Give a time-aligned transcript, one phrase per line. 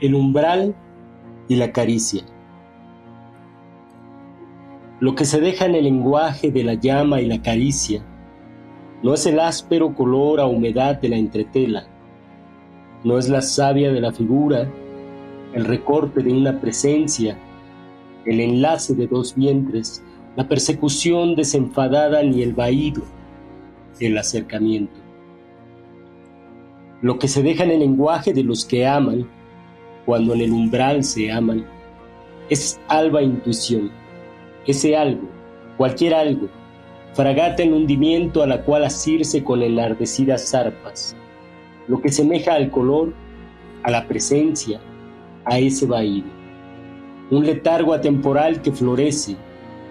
[0.00, 0.74] El umbral
[1.48, 2.22] y la caricia.
[5.00, 8.02] Lo que se deja en el lenguaje de la llama y la caricia
[9.02, 11.86] no es el áspero color a humedad de la entretela,
[13.04, 14.68] no es la savia de la figura,
[15.52, 17.38] el recorte de una presencia,
[18.24, 20.02] el enlace de dos vientres,
[20.36, 23.02] la persecución desenfadada ni el vaído,
[24.00, 25.00] el acercamiento.
[27.00, 29.28] Lo que se deja en el lenguaje de los que aman
[30.08, 31.66] cuando en el umbral se aman,
[32.48, 33.90] es alba intuición,
[34.66, 35.28] ese algo,
[35.76, 36.48] cualquier algo,
[37.12, 41.14] fragata en hundimiento a la cual asirse con enardecidas zarpas,
[41.88, 43.12] lo que semeja al color,
[43.82, 44.80] a la presencia,
[45.44, 46.28] a ese vaído.
[47.30, 49.36] Un letargo atemporal que florece,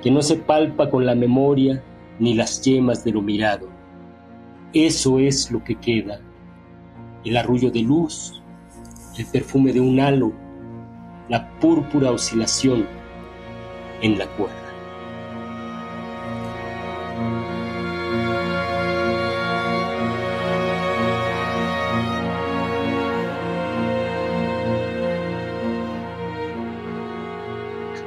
[0.01, 1.83] que no se palpa con la memoria
[2.17, 3.69] ni las yemas de lo mirado.
[4.73, 6.19] Eso es lo que queda,
[7.23, 8.41] el arrullo de luz,
[9.17, 10.31] el perfume de un halo,
[11.29, 12.87] la púrpura oscilación
[14.01, 14.55] en la cuerda.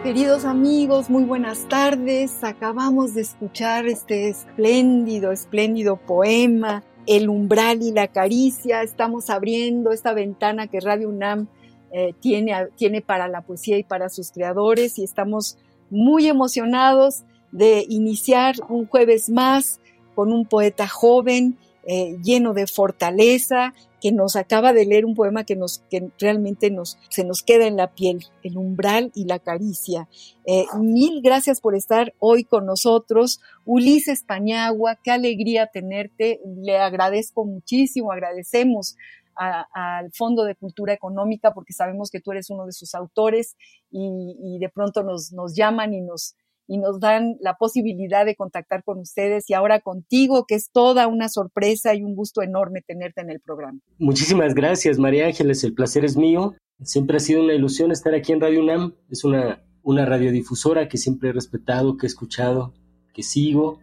[0.05, 2.43] Queridos amigos, muy buenas tardes.
[2.43, 8.83] Acabamos de escuchar este espléndido, espléndido poema el umbral y la caricia.
[8.83, 11.49] Estamos abriendo esta ventana que Radio UNAM
[11.93, 15.59] eh, tiene, tiene para la poesía y para sus creadores y estamos
[15.91, 19.81] muy emocionados de iniciar un jueves más
[20.15, 21.59] con un poeta joven,
[21.93, 26.71] eh, lleno de fortaleza, que nos acaba de leer un poema que, nos, que realmente
[26.71, 30.09] nos, se nos queda en la piel, el umbral y la caricia.
[30.47, 33.41] Eh, mil gracias por estar hoy con nosotros.
[33.65, 36.41] Ulises Pañagua, qué alegría tenerte.
[36.63, 38.97] Le agradezco muchísimo, agradecemos
[39.35, 43.57] al Fondo de Cultura Económica porque sabemos que tú eres uno de sus autores
[43.91, 46.37] y, y de pronto nos, nos llaman y nos,
[46.71, 51.09] y nos dan la posibilidad de contactar con ustedes y ahora contigo, que es toda
[51.09, 53.81] una sorpresa y un gusto enorme tenerte en el programa.
[53.99, 56.55] Muchísimas gracias, María Ángeles, el placer es mío.
[56.85, 58.95] Siempre ha sido una ilusión estar aquí en Radio UNAM.
[59.11, 62.73] Es una, una radiodifusora que siempre he respetado, que he escuchado,
[63.13, 63.81] que sigo.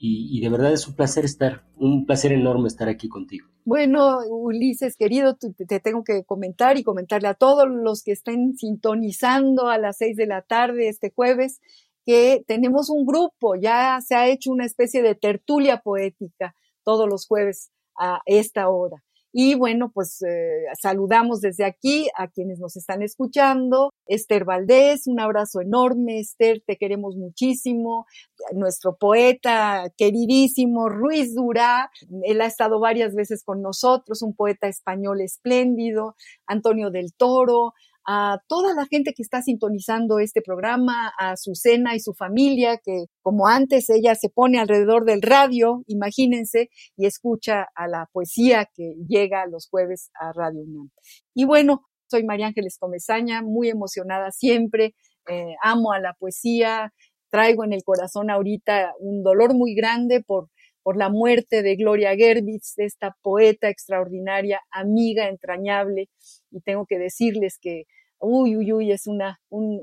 [0.00, 3.48] Y, de verdad es un placer estar, un placer enorme estar aquí contigo.
[3.64, 9.66] Bueno, Ulises, querido, te tengo que comentar y comentarle a todos los que estén sintonizando
[9.66, 11.60] a las seis de la tarde este jueves
[12.08, 17.26] que tenemos un grupo, ya se ha hecho una especie de tertulia poética todos los
[17.26, 19.04] jueves a esta hora.
[19.30, 23.92] Y bueno, pues eh, saludamos desde aquí a quienes nos están escuchando.
[24.06, 26.18] Esther Valdés, un abrazo enorme.
[26.18, 28.06] Esther, te queremos muchísimo.
[28.54, 31.90] Nuestro poeta queridísimo, Ruiz Durá,
[32.22, 36.16] él ha estado varias veces con nosotros, un poeta español espléndido.
[36.46, 37.74] Antonio del Toro,
[38.10, 43.04] a toda la gente que está sintonizando este programa, a Susana y su familia, que
[43.20, 48.94] como antes ella se pone alrededor del radio, imagínense, y escucha a la poesía que
[49.06, 50.88] llega los jueves a Radio UNAM.
[51.34, 54.94] Y bueno, soy María Ángeles Comezaña, muy emocionada siempre,
[55.28, 56.94] eh, amo a la poesía,
[57.30, 60.48] traigo en el corazón ahorita un dolor muy grande por
[60.88, 66.08] por la muerte de Gloria Gerbitz, esta poeta extraordinaria, amiga entrañable,
[66.50, 67.84] y tengo que decirles que
[68.18, 69.82] uy, uy, uy, es una, un,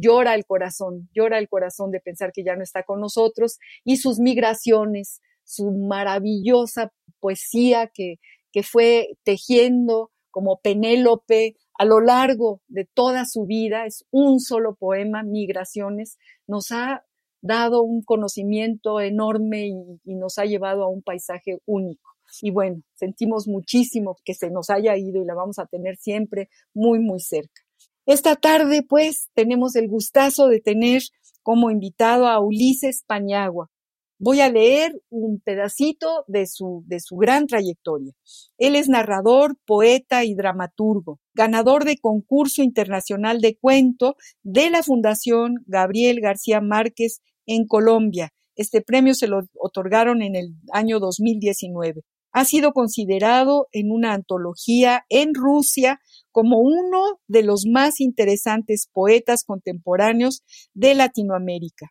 [0.00, 3.98] llora el corazón, llora el corazón de pensar que ya no está con nosotros y
[3.98, 8.14] sus migraciones, su maravillosa poesía que,
[8.50, 14.74] que fue tejiendo como Penélope a lo largo de toda su vida, es un solo
[14.74, 16.16] poema, Migraciones,
[16.46, 17.04] nos ha
[17.46, 22.10] dado un conocimiento enorme y, y nos ha llevado a un paisaje único.
[22.42, 26.48] Y bueno, sentimos muchísimo que se nos haya ido y la vamos a tener siempre
[26.74, 27.62] muy, muy cerca.
[28.06, 31.02] Esta tarde, pues, tenemos el gustazo de tener
[31.42, 33.70] como invitado a Ulises Pañagua.
[34.18, 38.12] Voy a leer un pedacito de su, de su gran trayectoria.
[38.56, 45.56] Él es narrador, poeta y dramaturgo, ganador de concurso internacional de cuento de la Fundación
[45.66, 48.30] Gabriel García Márquez en Colombia.
[48.54, 52.02] Este premio se lo otorgaron en el año 2019.
[52.32, 56.00] Ha sido considerado en una antología en Rusia
[56.32, 60.42] como uno de los más interesantes poetas contemporáneos
[60.74, 61.86] de Latinoamérica.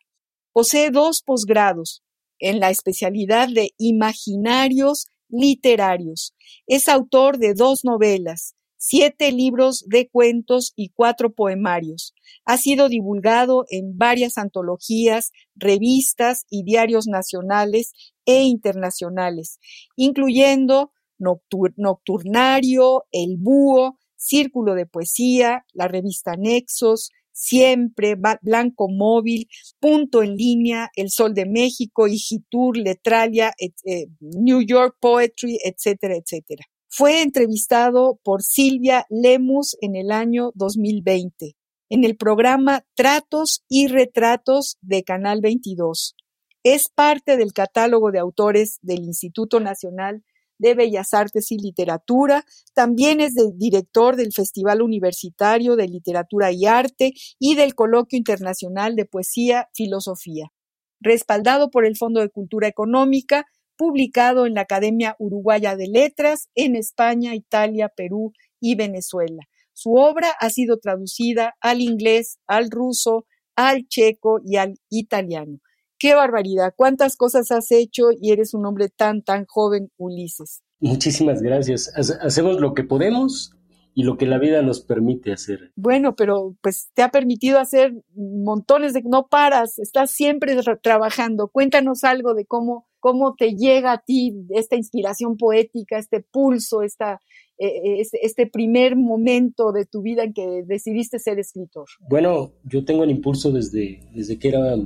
[0.52, 2.02] Posee dos posgrados,
[2.38, 6.34] en la especialidad de imaginarios literarios.
[6.66, 12.14] Es autor de dos novelas, siete libros de cuentos y cuatro poemarios.
[12.44, 17.92] Ha sido divulgado en varias antologías, revistas y diarios nacionales
[18.24, 19.58] e internacionales,
[19.96, 29.46] incluyendo Nocturnario, El Búho, Círculo de Poesía, la revista Nexos, Siempre, Blanco Móvil,
[29.78, 36.64] Punto en Línea, El Sol de México, Igitur, Letralia, eh, New York Poetry, etcétera, etcétera.
[36.88, 41.56] Fue entrevistado por Silvia Lemus en el año 2020
[41.88, 46.16] en el programa Tratos y Retratos de Canal 22.
[46.62, 50.24] Es parte del catálogo de autores del Instituto Nacional
[50.58, 52.44] de Bellas Artes y Literatura,
[52.74, 59.04] también es director del Festival Universitario de Literatura y Arte y del Coloquio Internacional de
[59.04, 60.50] Poesía Filosofía.
[60.98, 63.46] Respaldado por el Fondo de Cultura Económica,
[63.76, 69.44] publicado en la Academia Uruguaya de Letras en España, Italia, Perú y Venezuela.
[69.72, 73.26] Su obra ha sido traducida al inglés, al ruso,
[73.56, 75.58] al checo y al italiano.
[75.98, 80.62] Qué barbaridad, cuántas cosas has hecho y eres un hombre tan, tan joven, Ulises.
[80.80, 81.90] Muchísimas gracias.
[81.96, 83.52] Hacemos lo que podemos
[83.98, 85.72] y lo que la vida nos permite hacer.
[85.74, 89.02] Bueno, pero pues te ha permitido hacer montones de...
[89.02, 91.48] No paras, estás siempre trabajando.
[91.48, 97.20] Cuéntanos algo de cómo, cómo te llega a ti esta inspiración poética, este pulso, esta,
[97.58, 101.86] eh, eh, este, este, primer momento de tu vida en que decidiste ser escritor.
[102.10, 104.76] Bueno, yo tengo el impulso desde, desde que era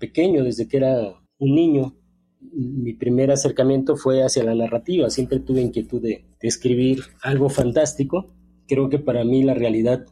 [0.00, 1.94] pequeño, desde que era un niño.
[2.40, 5.08] Mi primer acercamiento fue hacia la narrativa.
[5.08, 8.32] Siempre tuve inquietud de, escribir algo fantástico.
[8.68, 10.04] Creo que para mí la realidad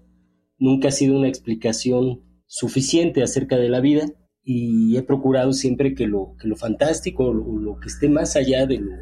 [0.59, 4.07] nunca ha sido una explicación suficiente acerca de la vida
[4.43, 8.67] y he procurado siempre que lo, que lo fantástico, lo, lo que esté más allá
[8.67, 8.93] de lo,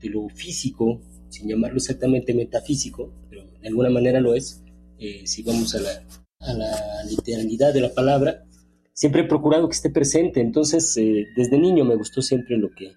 [0.00, 4.62] de lo físico, sin llamarlo exactamente metafísico, pero de alguna manera lo es,
[4.98, 5.90] eh, si vamos a la,
[6.40, 8.44] a la literalidad de la palabra,
[8.92, 10.40] siempre he procurado que esté presente.
[10.40, 12.92] Entonces, eh, desde niño me gustó siempre lo que,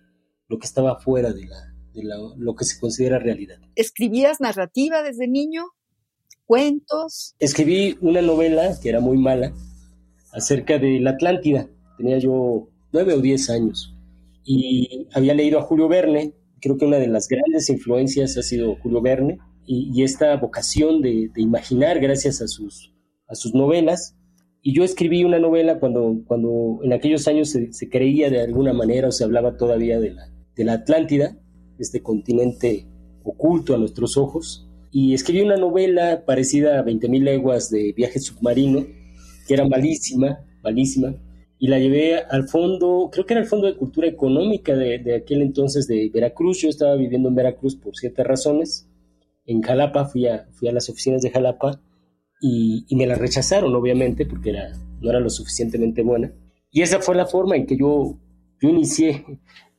[0.48, 2.04] lo que estaba fuera de, la, de
[2.38, 3.58] lo que se considera realidad.
[3.76, 5.64] ¿Escribías narrativa desde niño?
[6.48, 7.36] ¿Cuentos?
[7.40, 9.54] Escribí una novela que era muy mala
[10.32, 11.70] acerca de la Atlántida.
[11.98, 13.94] Tenía yo nueve o diez años
[14.46, 16.34] y había leído a Julio Verne.
[16.62, 21.30] Creo que una de las grandes influencias ha sido Julio Verne y, esta vocación de,
[21.36, 22.94] imaginar gracias a sus,
[23.28, 24.16] a sus novelas
[24.62, 29.10] y yo escribí una novela cuando, cuando en aquellos años se, creía de alguna manera
[29.10, 31.38] o se hablaba todavía de la, de la Atlántida,
[31.78, 32.88] este continente
[33.24, 34.67] oculto a nuestros ojos.
[34.92, 38.86] Y escribí una novela parecida a 20.000 leguas de viaje submarino,
[39.48, 41.16] que era malísima, malísima,
[41.60, 45.16] y la llevé al fondo, creo que era el Fondo de Cultura Económica de, de,
[45.16, 46.62] aquel entonces de Veracruz.
[46.62, 48.88] Yo estaba viviendo en Veracruz por ciertas razones.
[49.46, 51.82] En Jalapa, fui a, fui a las oficinas de Jalapa
[52.42, 56.32] y, me la rechazaron, obviamente, porque era, no era lo suficientemente buena.
[56.70, 58.20] Y esa fue la forma en que yo,
[58.62, 59.26] yo inicié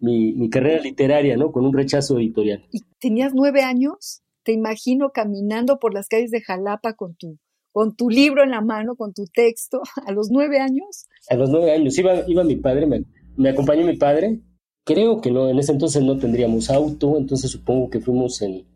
[0.01, 1.53] mi, mi carrera literaria, ¿no?
[1.53, 2.67] Con un rechazo editorial.
[2.73, 4.23] ¿Y tenías nueve años?
[4.43, 7.39] Te imagino caminando por las calles de Jalapa con tu,
[7.73, 11.07] con tu libro en la mano, con tu texto, a los nueve años.
[11.29, 11.99] A los nueve años.
[11.99, 13.05] Iba, iba mi padre, me,
[13.37, 14.41] me acompañó mi padre.
[14.85, 18.67] Creo que no, en ese entonces no tendríamos auto, entonces supongo que fuimos en,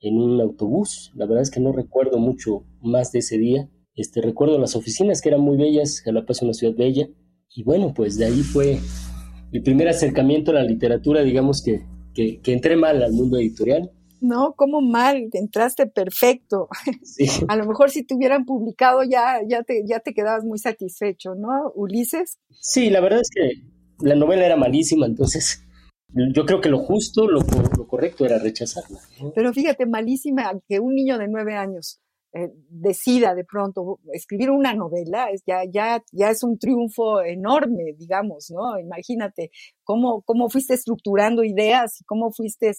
[0.00, 1.12] en un autobús.
[1.14, 3.68] La verdad es que no recuerdo mucho más de ese día.
[3.94, 7.08] Este, recuerdo las oficinas que eran muy bellas, Jalapa es una ciudad bella.
[7.54, 8.80] Y bueno, pues de ahí fue
[9.52, 13.90] el primer acercamiento a la literatura, digamos que, que, entré mal al mundo editorial.
[14.24, 15.28] No, ¿cómo mal?
[15.32, 16.68] Entraste perfecto.
[17.48, 21.34] A lo mejor si te hubieran publicado ya, ya, te, ya te quedabas muy satisfecho,
[21.34, 22.38] ¿no, Ulises?
[22.50, 23.62] Sí, la verdad es que
[24.00, 25.62] la novela era malísima, entonces
[26.08, 27.40] yo creo que lo justo, lo,
[27.86, 28.98] correcto era rechazarla.
[29.34, 32.00] Pero fíjate, malísima que un niño de nueve años
[32.32, 37.94] eh, decida de pronto escribir una novela, es, ya, ya, ya es un triunfo enorme,
[37.98, 38.78] digamos, ¿no?
[38.78, 39.50] Imagínate
[39.82, 42.72] cómo, cómo fuiste estructurando ideas cómo fuiste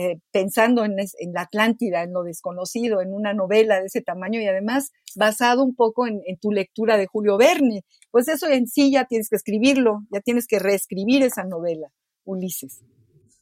[0.00, 0.94] eh, pensando en,
[1.32, 5.74] la Atlántida, en lo desconocido, en una novela de ese tamaño y además basado un
[5.74, 7.82] poco en, tu lectura de Julio Verne.
[8.12, 11.88] Pues eso en sí ya tienes que escribirlo, ya tienes que reescribir esa novela,
[12.24, 12.84] Ulises.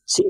[0.07, 0.25] Sí,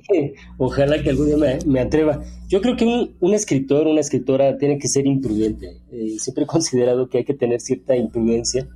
[0.59, 2.21] ojalá que algún día me, atreva.
[2.49, 5.81] Yo creo que un, escritor, una escritora tiene que ser imprudente.
[5.93, 8.67] Eh, siempre he considerado que hay que tener cierta imprudencia,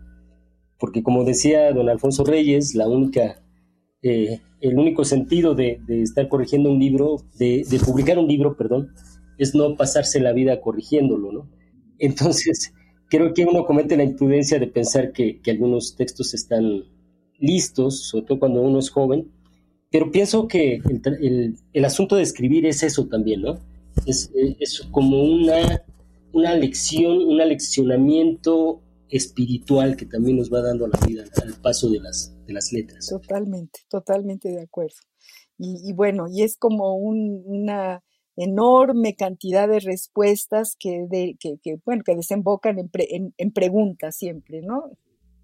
[0.78, 3.42] porque como decía don Alfonso Reyes, la única
[4.02, 8.92] eh, el único sentido de, estar corrigiendo un libro, de, publicar un libro, perdón,
[9.38, 11.50] es no pasarse la vida corrigiéndolo, ¿no?
[11.98, 12.72] Entonces,
[13.08, 16.84] creo que uno comete la imprudencia de pensar que, algunos textos están
[17.38, 19.30] listos, sobre todo cuando uno es joven,
[19.90, 20.80] pero pienso que
[21.72, 23.58] el, asunto de escribir es eso también, ¿no?
[24.06, 24.30] Es,
[24.92, 25.82] como una,
[26.32, 31.98] una lección, un aleccionamiento espiritual que también nos va dando la vida al paso de
[32.00, 33.06] las, de las letras.
[33.08, 34.96] Totalmente, totalmente de acuerdo.
[35.62, 38.02] Y, bueno, y es como una
[38.36, 44.90] enorme cantidad de respuestas que, de, que, bueno, que desembocan en, en, preguntas siempre, ¿no?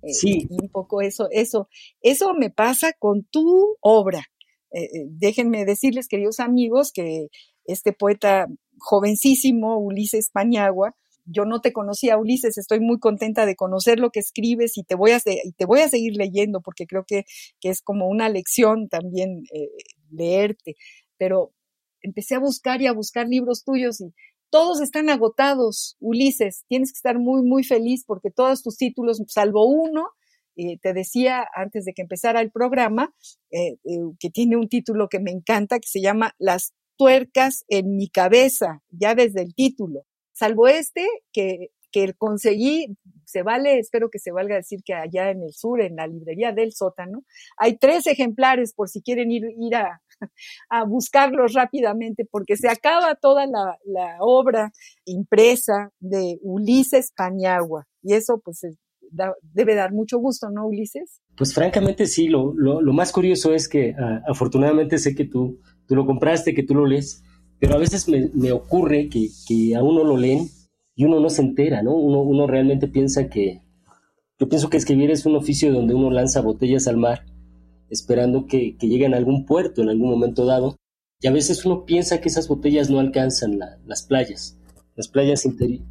[0.01, 0.47] Eh, sí.
[0.49, 1.69] y un poco eso, eso,
[2.01, 4.25] eso me pasa con tu obra.
[4.73, 7.29] Eh, eh, déjenme decirles, queridos amigos, que
[7.67, 8.47] este poeta
[8.79, 10.97] jovencísimo, Ulises Pañagua,
[11.27, 14.95] yo no te conocía, Ulises, estoy muy contenta de conocer lo que escribes y te
[14.95, 17.25] voy a, te voy a seguir leyendo porque creo que,
[17.63, 19.69] es como una lección también eh,
[20.11, 20.77] leerte.
[21.19, 21.53] Pero
[22.01, 24.15] empecé a buscar y a buscar libros tuyos y
[24.51, 26.65] todos están agotados, Ulises.
[26.69, 30.11] Tienes que estar muy, muy feliz porque todos tus títulos, salvo uno,
[30.55, 33.13] eh, te decía antes de que empezara el programa,
[33.51, 33.77] eh,
[34.21, 38.83] que tiene un título que me encanta, que se llama Las tuercas en mi cabeza,
[38.91, 40.07] ya desde el título
[40.37, 45.43] salvo este que, que conseguí, se vale, espero que se valga decir que allá en
[45.43, 47.25] el sur, en la librería del sótano,
[47.57, 50.03] hay tres ejemplares por si quieren ir, ir a,
[50.69, 53.79] a buscarlos rápidamente, porque se acaba toda la,
[54.21, 54.73] obra
[55.07, 58.61] impresa de Ulises Paniagua, y eso pues
[59.43, 61.23] debe dar mucho gusto, ¿no, Ulises?
[61.37, 65.95] Pues francamente sí, lo, lo, más curioso es que ah, afortunadamente sé que tú, tú
[65.95, 67.23] lo compraste, que tú lo lees,
[67.59, 70.49] pero a veces me, ocurre que, a uno lo leen
[70.95, 71.95] y uno no se entera, ¿no?
[71.95, 73.63] Uno, uno realmente piensa que,
[74.39, 77.25] yo pienso que escribir es un oficio donde uno lanza botellas al mar
[77.91, 80.77] esperando que, lleguen a algún puerto en algún momento dado.
[81.21, 84.59] Y a veces uno piensa que esas botellas no alcanzan las playas,
[84.97, 85.47] las playas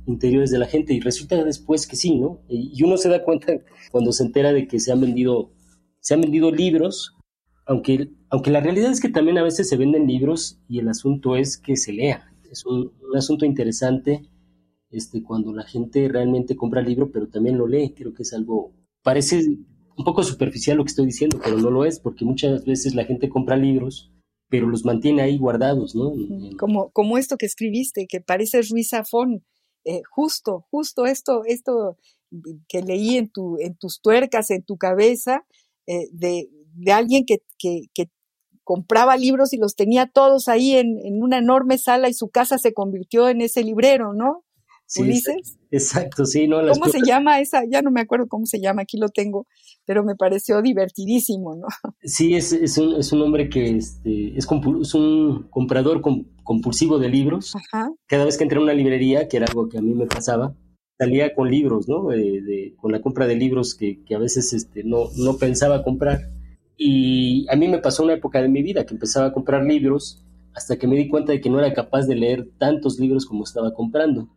[0.05, 2.41] interiores de la gente, y resulta después que sí, ¿no?
[2.47, 3.53] Y uno se da cuenta
[3.91, 5.51] cuando se entera de que se han vendido,
[5.99, 7.14] se han vendido libros
[7.65, 11.35] aunque, aunque la realidad es que también a veces se venden libros y el asunto
[11.35, 12.31] es que se lea.
[12.51, 14.21] Es un, asunto interesante
[14.91, 17.93] este, cuando la gente realmente compra el libro, pero también lo lee.
[17.95, 19.41] Creo que es algo, parece
[19.97, 23.05] un poco superficial lo que estoy diciendo, pero no lo es, porque muchas veces la
[23.05, 24.11] gente compra libros,
[24.49, 26.13] pero los mantiene ahí guardados, ¿no?
[26.57, 29.43] Como, como esto que escribiste, que parece Ruiz Zafón.
[29.87, 31.97] Eh, justo, justo esto, esto
[32.67, 35.45] que leí en, tu, en tus tuercas, en tu cabeza,
[35.85, 38.09] eh, de, de alguien que, que, que,
[38.63, 42.57] compraba libros y los tenía todos ahí en, en, una enorme sala y su casa
[42.57, 44.43] se convirtió en ese librero, ¿no?
[44.87, 45.57] Sí, Ulises.
[45.71, 46.57] Exacto, sí, ¿no?
[46.67, 47.63] ¿Cómo se llama esa?
[47.69, 49.47] Ya no me acuerdo cómo se llama, aquí lo tengo,
[49.85, 51.67] pero me pareció divertidísimo, ¿no?
[52.03, 56.01] Sí, es, es, un, es un hombre que este, es, es, un comprador
[56.43, 57.53] compulsivo de libros.
[57.55, 57.91] Ajá.
[58.07, 60.55] Cada vez que entré a una librería, que era algo que a mí me pasaba,
[60.97, 62.07] salía con libros, ¿no?
[62.09, 66.29] De, con la compra de libros que, que a veces este, no, no pensaba comprar
[66.77, 70.23] y a mí me pasó una época de mi vida que empezaba a comprar libros
[70.53, 73.43] hasta que me di cuenta de que no era capaz de leer tantos libros como
[73.43, 74.29] estaba comprando.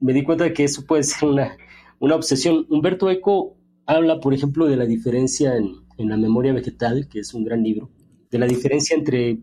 [0.00, 1.56] Me di cuenta de que eso puede ser una,
[1.98, 2.66] una obsesión.
[2.68, 7.34] Humberto Eco habla, por ejemplo, de la diferencia en, en La memoria vegetal, que es
[7.34, 7.90] un gran libro,
[8.30, 9.38] de la diferencia entre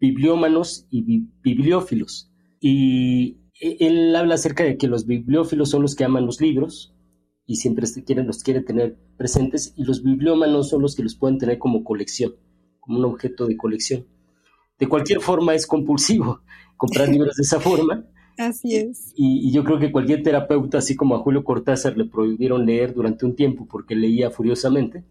[0.00, 2.30] bibliómanos y bibliófilos.
[2.60, 6.94] Y e, él habla acerca de que los bibliófilos son los que aman los libros
[7.48, 11.38] y siempre quieren, los quiere tener presentes y los bibliómanos son los que los pueden
[11.38, 12.34] tener como colección,
[12.78, 14.06] como un objeto de colección.
[14.78, 16.42] De cualquier forma es compulsivo
[16.76, 18.04] comprar libros de esa forma.
[18.36, 19.14] Así es.
[19.16, 23.26] Y, yo creo que cualquier terapeuta, así como a Julio Cortázar le prohibieron leer durante
[23.26, 25.02] un tiempo porque leía furiosamente,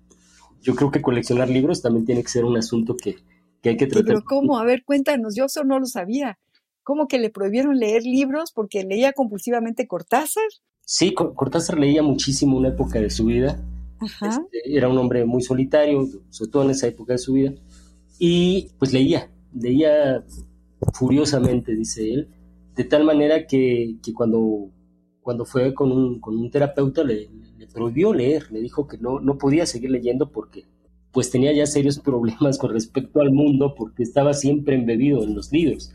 [0.62, 3.18] yo creo que coleccionar libros también tiene que ser un asunto que,
[3.62, 4.06] que hay que tratar.
[4.06, 4.60] pero ¿cómo?
[4.60, 6.40] A ver, cuéntanos, yo eso no lo sabía.
[6.84, 10.48] ¿Cómo que le prohibieron leer libros porque leía compulsivamente Cortázar?
[10.90, 13.62] Sí, Cortázar leía muchísimo una época de su vida.
[14.02, 17.54] Este, era un hombre muy solitario, sobre todo en esa época de su vida.
[18.18, 20.24] Y pues leía, leía
[20.94, 22.30] furiosamente, dice él,
[22.74, 24.70] de tal manera que, cuando,
[25.20, 27.28] cuando fue con un, con un terapeuta le,
[27.74, 30.64] prohibió leer, le dijo que no, no podía seguir leyendo porque
[31.12, 35.52] pues tenía ya serios problemas con respecto al mundo porque estaba siempre embebido en los
[35.52, 35.92] libros.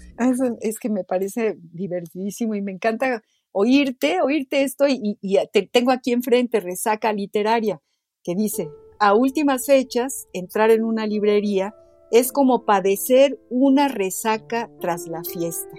[0.60, 3.22] es que me parece divertidísimo y me encanta
[3.52, 5.18] oírte, oírte esto y,
[5.52, 7.80] te tengo aquí enfrente Resaca Literaria,
[8.24, 11.74] que dice, a últimas fechas, entrar en una librería
[12.10, 15.76] es como padecer una resaca tras la fiesta.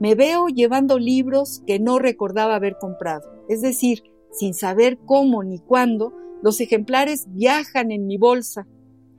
[0.00, 5.58] Me veo llevando libros que no recordaba haber comprado, es decir, sin saber cómo ni
[5.58, 6.12] cuándo,
[6.42, 8.66] los ejemplares viajan en mi bolsa.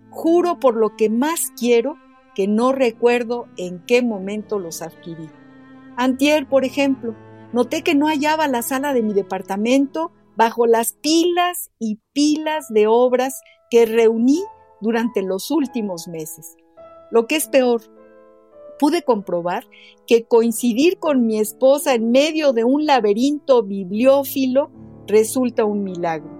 [0.09, 1.95] Juro por lo que más quiero
[2.33, 5.29] que no recuerdo en qué momento los adquirí.
[5.97, 7.15] Antier, por ejemplo,
[7.53, 12.87] noté que no hallaba la sala de mi departamento bajo las pilas y pilas de
[12.87, 14.41] obras que reuní
[14.81, 16.55] durante los últimos meses.
[17.11, 17.81] Lo que es peor,
[18.79, 19.67] pude comprobar
[20.07, 24.71] que coincidir con mi esposa en medio de un laberinto bibliófilo
[25.05, 26.31] resulta un milagro.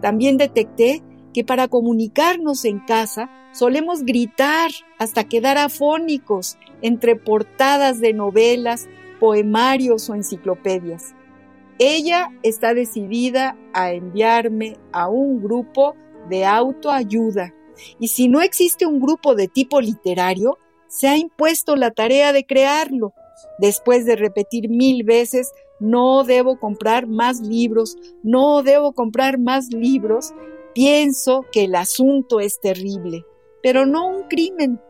[0.00, 8.14] También detecté que para comunicarnos en casa solemos gritar hasta quedar afónicos entre portadas de
[8.14, 8.88] novelas
[9.24, 11.14] poemarios o enciclopedias.
[11.78, 15.94] Ella está decidida a enviarme a un grupo
[16.28, 17.54] de autoayuda.
[17.98, 22.44] Y si no existe un grupo de tipo literario, se ha impuesto la tarea de
[22.44, 23.14] crearlo.
[23.58, 30.34] Después de repetir mil veces, no debo comprar más libros, no debo comprar más libros,
[30.74, 33.24] pienso que el asunto es terrible,
[33.62, 34.82] pero no un crimen.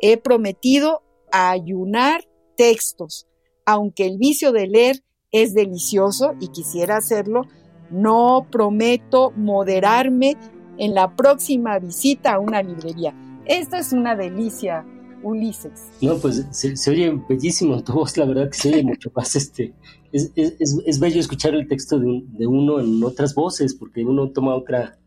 [0.00, 2.22] He prometido ayunar
[2.56, 3.26] textos,
[3.72, 7.46] aunque el vicio de leer es delicioso y quisiera hacerlo,
[7.90, 10.36] no prometo moderarme
[10.78, 13.14] en la próxima visita a una librería.
[13.46, 14.84] Esta es una delicia,
[15.22, 15.88] Ulises.
[16.00, 19.36] No, pues se, oye bellísimo tu voz, la verdad que se oye mucho más.
[19.36, 19.74] Este,
[20.12, 24.30] es, es, es bello escuchar el texto de, de, uno en otras voces, porque uno
[24.30, 24.98] toma otra,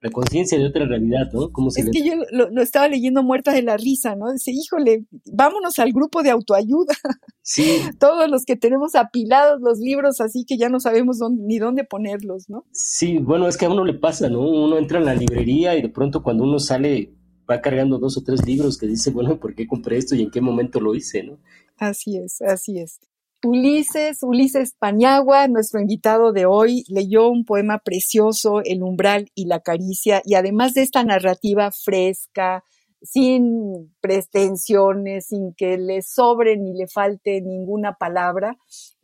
[0.00, 1.50] la conciencia de otra realidad, ¿no?
[1.74, 4.30] es que yo lo, estaba leyendo muerta de la risa, ¿no?
[4.30, 6.94] Dice, híjole, vámonos al grupo de autoayuda.
[7.48, 7.78] Sí.
[8.00, 12.50] Todos los que tenemos apilados los libros así que ya no sabemos ni dónde ponerlos,
[12.50, 12.64] ¿no?
[12.72, 14.40] Sí, bueno, es que a uno le pasa, ¿no?
[14.40, 17.14] Uno entra en la librería y de pronto cuando uno sale
[17.48, 20.32] va cargando dos o tres libros que dice, bueno, ¿por qué compré esto y en
[20.32, 21.38] qué momento lo hice, ¿no?
[21.76, 22.98] Así es, así es.
[23.44, 29.60] Ulises, Ulises Paniagua, nuestro invitado de hoy, leyó un poema precioso, El umbral y la
[29.60, 32.64] caricia, y además de esta narrativa fresca,
[33.02, 38.56] sin pretensiones, sin que le sobre ni le falte ninguna palabra,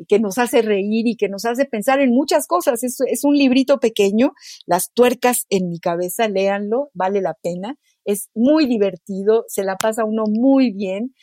[0.09, 2.83] que nos hace reír y que nos hace pensar en muchas cosas.
[2.83, 4.33] Es, es un librito pequeño,
[4.67, 7.77] Las tuercas en mi cabeza, léanlo, vale la pena.
[8.05, 11.15] Es muy divertido, se la pasa uno muy bien,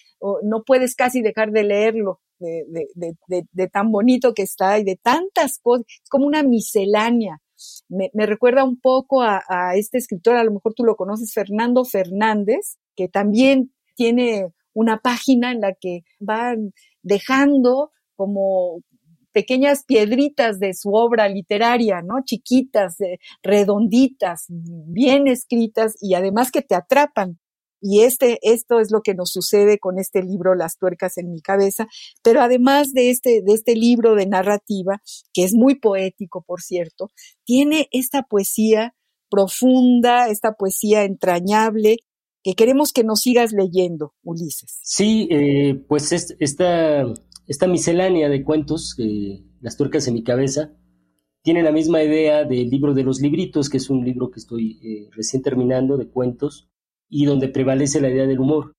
[0.43, 5.85] no puedes casi dejar de leerlo de, tan bonito que está y de tantas cosas,
[5.87, 7.41] es como una miscelánea.
[7.89, 9.41] Me, recuerda un poco a,
[9.75, 15.51] este escritor, a lo mejor tú lo conoces, Fernando Fernández, que también tiene una página
[15.51, 18.81] en la que van dejando como
[19.31, 22.23] pequeñas piedritas de su obra literaria, ¿no?
[22.23, 22.97] Chiquitas,
[23.43, 27.39] redonditas, bien escritas y además que te atrapan.
[27.81, 31.41] Y este, esto es lo que nos sucede con este libro, Las tuercas en mi
[31.41, 31.87] cabeza.
[32.23, 35.01] Pero además de este, de este libro de narrativa,
[35.33, 37.09] que es muy poético, por cierto,
[37.45, 38.95] tiene esta poesía
[39.29, 41.97] profunda, esta poesía entrañable,
[42.43, 44.79] que queremos que nos sigas leyendo, Ulises.
[44.81, 47.05] Sí, eh, pues esta,
[47.47, 50.71] esta miscelánea de cuentos, eh, Las tuercas en mi cabeza,
[51.41, 54.79] tiene la misma idea del libro de los libritos, que es un libro que estoy
[54.83, 56.69] eh, recién terminando de cuentos,
[57.09, 58.75] y donde prevalece la idea del humor.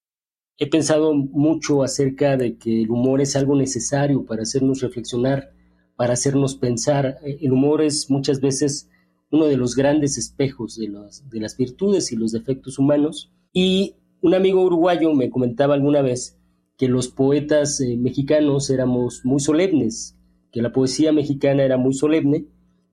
[0.57, 5.53] He pensado mucho acerca de que el humor es algo necesario para hacernos reflexionar,
[5.97, 7.19] para hacernos pensar.
[7.25, 8.89] El humor es muchas veces
[9.31, 10.93] uno de los grandes espejos de,
[11.31, 13.33] de las virtudes y los defectos humanos.
[13.53, 16.39] Y un amigo uruguayo me comentaba alguna vez
[16.77, 20.17] que los poetas eh, mexicanos éramos muy solemnes,
[20.53, 22.47] que la poesía mexicana era muy solemne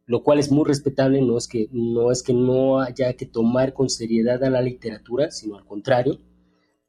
[0.08, 3.74] lo cual es muy respetable, no es que no, es que no haya que tomar
[3.74, 6.18] con seriedad a la literatura, sino al contrario,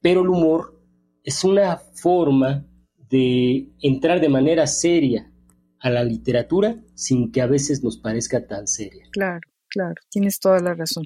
[0.01, 0.81] pero el humor
[1.25, 2.65] es una forma
[3.11, 5.33] de entrar de manera seria
[5.81, 9.05] a la literatura sin que a veces nos parezca tan seria.
[9.11, 11.05] Claro, claro, tienes toda la razón.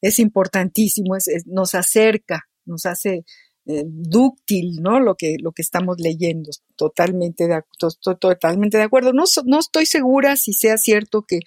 [0.00, 3.24] Es importantísimo, nos acerca, nos hace
[3.66, 5.00] eh, dúctil, ¿no?
[5.00, 6.50] Lo que, lo que estamos leyendo.
[6.76, 7.62] Totalmente de,
[8.00, 9.12] totalmente de acuerdo.
[9.12, 11.40] No, no estoy segura si sea cierto que,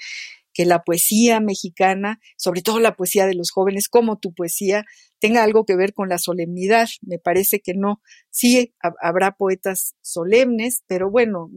[0.53, 4.83] que la poesía mexicana, sobre todo la poesía de los jóvenes, como tu poesía,
[5.19, 6.89] tenga algo que ver con la solemnidad.
[7.01, 8.01] Me parece que no.
[8.29, 11.49] Sí habrá poetas solemnes, pero bueno,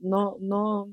[0.00, 0.88] no, no,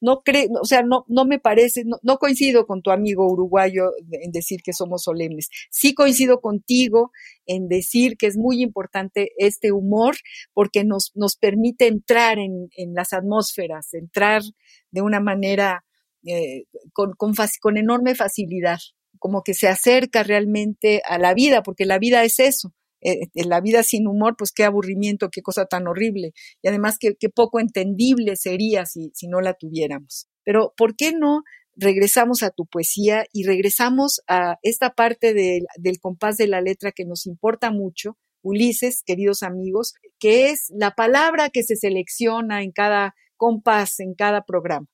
[0.00, 3.90] no creo, o sea, no, no me parece, no, no, coincido con tu amigo uruguayo
[4.10, 5.48] en decir que somos solemnes.
[5.70, 7.12] Sí coincido contigo
[7.46, 10.16] en decir que es muy importante este humor
[10.54, 14.42] porque nos, nos permite entrar en, en las atmósferas, entrar
[14.90, 15.84] de una manera
[16.24, 18.78] eh, con, con, con enorme facilidad,
[19.18, 23.60] como que se acerca realmente a la vida, porque la vida es eso, eh, la
[23.60, 26.32] vida sin humor, pues qué aburrimiento, qué cosa tan horrible.
[26.62, 30.28] Y además qué, poco entendible sería si, si no la tuviéramos.
[30.44, 31.42] Pero ¿por qué no
[31.76, 36.92] regresamos a tu poesía y regresamos a esta parte de, del compás de la letra
[36.92, 42.72] que nos importa mucho, Ulises, queridos amigos, que es la palabra que se selecciona en
[42.72, 44.86] cada compás, en cada programa.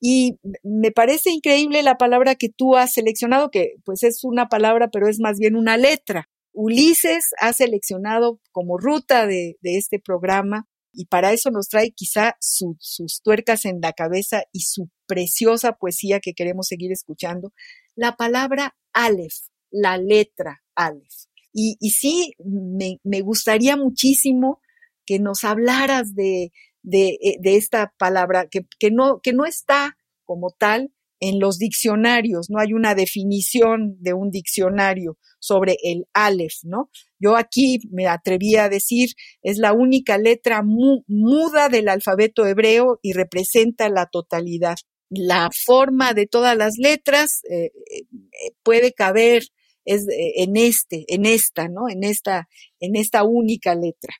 [0.00, 4.88] Y me parece increíble la palabra que tú has seleccionado, que pues es una palabra,
[4.88, 6.28] pero es más bien una letra.
[6.56, 13.20] Ulises ha seleccionado como ruta de, este programa y para eso nos trae quizá sus
[13.22, 17.52] tuercas en la cabeza y su preciosa poesía que queremos seguir escuchando,
[17.94, 19.34] la palabra Aleph,
[19.70, 21.26] la letra Aleph.
[21.52, 24.60] Y, sí, me, gustaría muchísimo
[25.04, 30.50] que nos hablaras de, de, eh, esta palabra, que, que, no, que no está como
[30.50, 36.90] tal en los diccionarios, no hay una definición de un diccionario sobre el Aleph, ¿no?
[37.18, 39.10] Yo aquí me atreví a decir,
[39.42, 44.76] es la única letra muda del alfabeto hebreo y representa la totalidad.
[45.08, 49.44] La forma de todas las letras eh, eh, puede caber
[49.84, 51.88] es, eh, en este, en esta, ¿no?
[51.88, 52.48] En esta,
[52.80, 54.14] en esta única letra.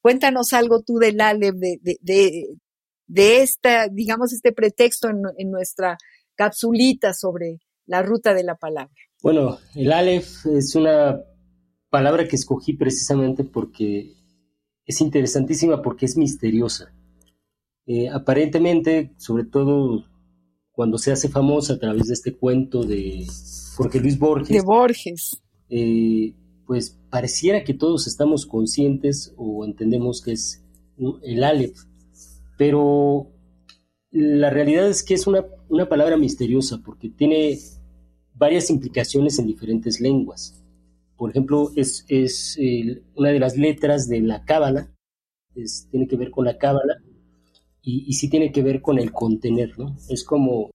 [0.00, 2.46] cuéntanos algo tú del Aleph, de, de,
[3.06, 5.98] de, esta, digamos, este pretexto en nuestra
[6.34, 8.94] capsulita sobre la ruta de la palabra.
[9.22, 11.20] Bueno, el Aleph es una
[11.90, 14.14] palabra que escogí precisamente porque
[14.84, 16.92] es interesantísima, porque es misteriosa.
[17.86, 20.04] Eh, aparentemente, sobre todo
[20.72, 23.26] cuando se hace famosa a través de este cuento de
[23.76, 24.48] Jorge Luis Borges.
[24.48, 25.42] De Borges.
[25.68, 26.34] Eh,
[26.66, 30.64] pues pareciera que todos estamos conscientes o entendemos que es
[31.22, 31.78] el Aleph,
[32.56, 33.33] pero
[34.14, 37.58] la realidad es que es una, una palabra misteriosa porque tiene
[38.32, 40.62] varias implicaciones en diferentes lenguas.
[41.16, 42.56] Por ejemplo, es, es
[43.16, 44.92] una de las letras de la cábala,
[45.90, 47.02] tiene que ver con la cábala
[47.82, 49.96] y, y, sí tiene que ver con el contener, ¿no?
[50.08, 50.70] Es como,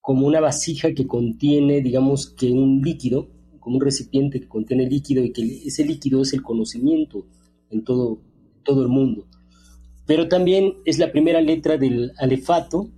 [0.00, 5.24] como una vasija que contiene, digamos, que un líquido, como un recipiente que contiene líquido
[5.24, 7.26] y que ese líquido es el conocimiento
[7.70, 8.20] en todo,
[8.62, 9.26] todo el mundo.
[10.08, 12.90] Pero también es la primera letra del alefato,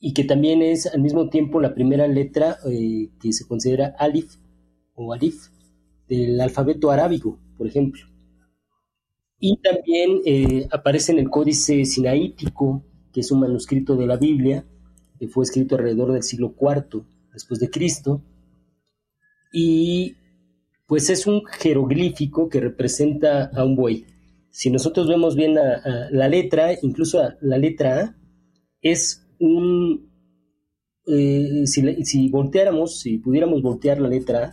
[0.00, 4.36] y que también es al mismo tiempo la primera letra eh, que se considera alif
[4.94, 5.48] o alif
[6.08, 8.02] del alfabeto arábigo, por ejemplo.
[9.40, 14.64] Y también eh, aparece en el Códice Sinaítico, que es un manuscrito de la Biblia,
[15.18, 18.22] que fue escrito alrededor del siglo IV después de Cristo.
[19.52, 20.14] Y
[20.86, 24.06] pues es un jeroglífico que representa a un buey.
[24.58, 28.16] Si nosotros vemos bien la letra, incluso la letra A,
[28.82, 30.10] es un,
[31.06, 34.50] eh, si, volteáramos, si pudiéramos voltear la letra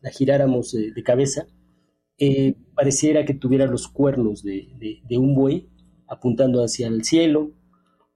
[0.00, 1.48] la giráramos de cabeza,
[2.18, 5.68] eh, pareciera que tuviera los cuernos de, un buey
[6.06, 7.50] apuntando hacia el cielo.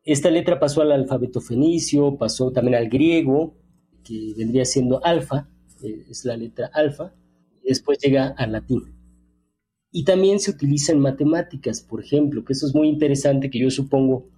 [0.05, 3.57] Esta letra pasó al alfabeto fenicio, pasó también al griego,
[4.05, 5.49] que vendría siendo alfa,
[5.83, 7.13] eh, es la letra alfa,
[7.65, 9.02] y después llega al latín.
[9.93, 13.71] Y también se utiliza en matemáticas, por ejemplo, que eso es muy interesante, que yo
[13.71, 14.31] supongo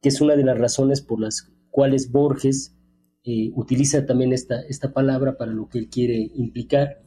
[0.00, 2.74] que es una de las razones por las cuales Borges
[3.22, 4.64] eh, utiliza también esta,
[4.94, 7.02] palabra para lo que él quiere implicar.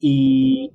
[0.00, 0.72] Y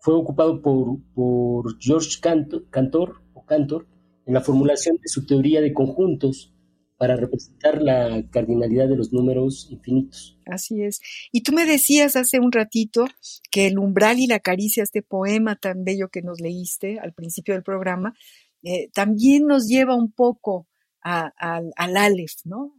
[0.00, 3.86] fue ocupado por, por George Cantor, o Cantor
[4.24, 6.53] en la formulación de su teoría de conjuntos
[6.96, 10.38] para representar la cardinalidad de los números infinitos.
[10.46, 11.00] Así es.
[11.32, 13.06] Y tú me decías hace un ratito
[13.50, 17.54] que el umbral y la caricia, este poema tan bello que nos leíste al principio
[17.54, 18.14] del programa,
[18.62, 20.66] eh, también nos lleva un poco
[21.02, 22.74] al Aleph, ¿no?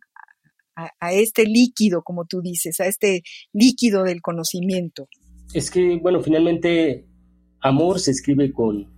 [0.75, 3.23] A, este líquido, como tú dices, a este
[3.53, 5.07] líquido del conocimiento.
[5.53, 7.05] Es que, bueno, finalmente
[7.61, 8.91] amor se escribe con,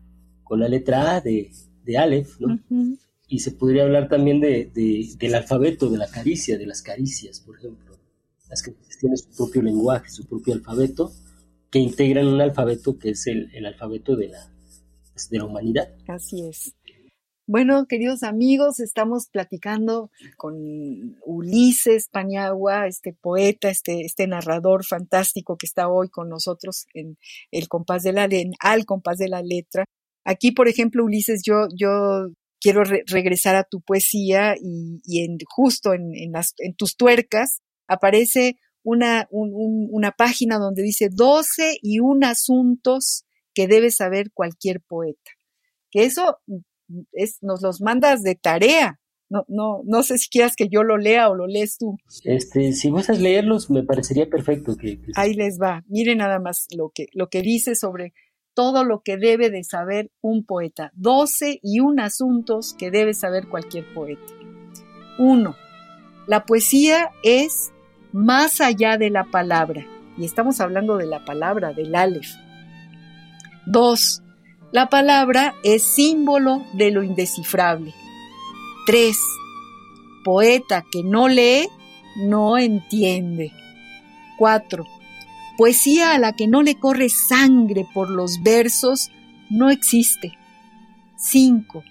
[0.43, 1.51] con la letra A de,
[1.83, 2.57] de Aleph, ¿no?
[3.27, 4.71] Y se podría hablar también de,
[5.17, 7.97] del alfabeto, de la caricia, de las caricias, por ejemplo.
[8.49, 11.11] Las caricias tienen su propio lenguaje, su propio alfabeto,
[11.69, 14.49] que integran un alfabeto que es el, el alfabeto de la,
[15.11, 15.89] pues, de la humanidad.
[16.07, 16.73] Así es.
[17.49, 25.65] Bueno, queridos amigos, estamos platicando con Ulises Paniagua, este poeta, este, este narrador fantástico que
[25.65, 27.17] está hoy con nosotros en
[27.51, 28.27] el compás de la
[28.59, 29.85] al compás de la letra.
[30.25, 36.11] Aquí, por ejemplo, Ulises, yo, yo quiero regresar a tu poesía y, en, justo en,
[36.15, 43.91] en, tus tuercas aparece una, una página donde dice 12 y un asuntos que debe
[43.91, 45.31] saber cualquier poeta.
[45.91, 46.37] Que eso
[47.11, 48.99] es, nos los mandas de tarea.
[49.29, 51.97] No, no, no sé si quieras que yo lo lea o lo lees tú.
[52.23, 55.83] Este, si gustas leerlos, me parecería perfecto que, Ahí les va.
[55.87, 58.13] Miren nada más lo que, lo que dice sobre
[58.57, 60.91] todo lo que debe de saber un poeta.
[60.95, 64.33] 12 y un asuntos que debe saber cualquier poeta.
[65.19, 65.55] Uno,
[66.25, 67.71] la poesía es
[68.11, 69.85] más allá de la palabra.
[70.17, 72.31] Y estamos hablando de la palabra, del Aleph.
[73.67, 74.23] Dos,
[74.71, 77.93] la palabra es símbolo de lo indescifrable.
[78.87, 79.19] Tres,
[80.23, 81.69] poeta que no lee,
[82.15, 83.51] no entiende.
[84.39, 84.83] Cuatro,
[85.57, 89.09] Poesía a la que no le corre sangre por los versos
[89.49, 90.37] no existe.
[91.17, 91.83] 5.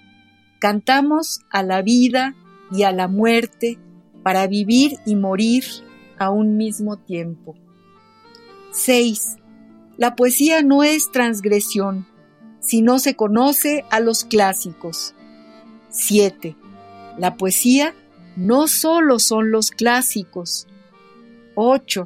[0.59, 2.33] Cantamos a la vida
[2.71, 3.77] y a la muerte
[4.23, 5.65] para vivir y morir
[6.17, 7.55] a un mismo tiempo.
[8.71, 9.35] 6.
[9.97, 12.07] La poesía no es transgresión
[12.59, 15.13] si no se conoce a los clásicos.
[15.89, 16.55] 7.
[17.17, 17.95] La poesía
[18.35, 20.67] no solo son los clásicos.
[21.55, 22.05] 8.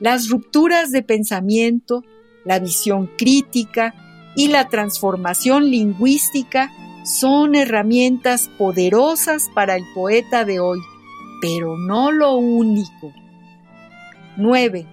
[0.00, 2.04] Las rupturas de pensamiento,
[2.44, 3.94] la visión crítica
[4.36, 6.70] y la transformación lingüística
[7.04, 10.78] son herramientas poderosas para el poeta de hoy,
[11.40, 13.12] pero no lo único.
[14.36, 14.86] 9.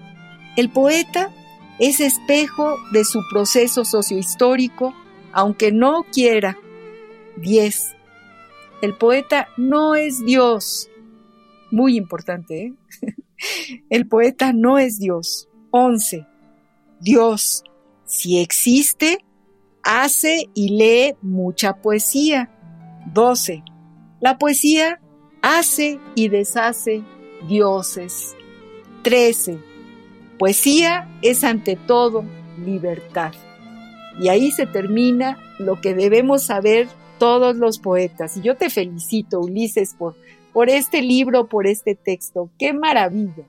[0.55, 1.31] El poeta
[1.77, 4.95] es espejo de su proceso sociohistórico,
[5.31, 6.57] aunque no quiera.
[7.37, 7.95] 10.
[8.81, 10.89] El poeta no es Dios.
[11.69, 12.73] Muy importante, ¿eh?
[13.89, 15.47] El poeta no es Dios.
[15.71, 16.25] 11.
[17.01, 17.63] Dios,
[18.05, 19.19] si existe,
[19.83, 22.51] hace y lee mucha poesía.
[23.13, 23.63] 12.
[24.19, 24.99] La poesía
[25.41, 27.03] hace y deshace
[27.47, 28.35] dioses.
[29.03, 29.59] 13.
[30.39, 32.25] Poesía es ante todo
[32.63, 33.33] libertad.
[34.19, 36.87] Y ahí se termina lo que debemos saber
[37.19, 38.37] todos los poetas.
[38.37, 40.15] Y yo te felicito, Ulises, por
[40.55, 42.49] por este libro, por este texto.
[42.57, 43.45] ¡Qué maravilla!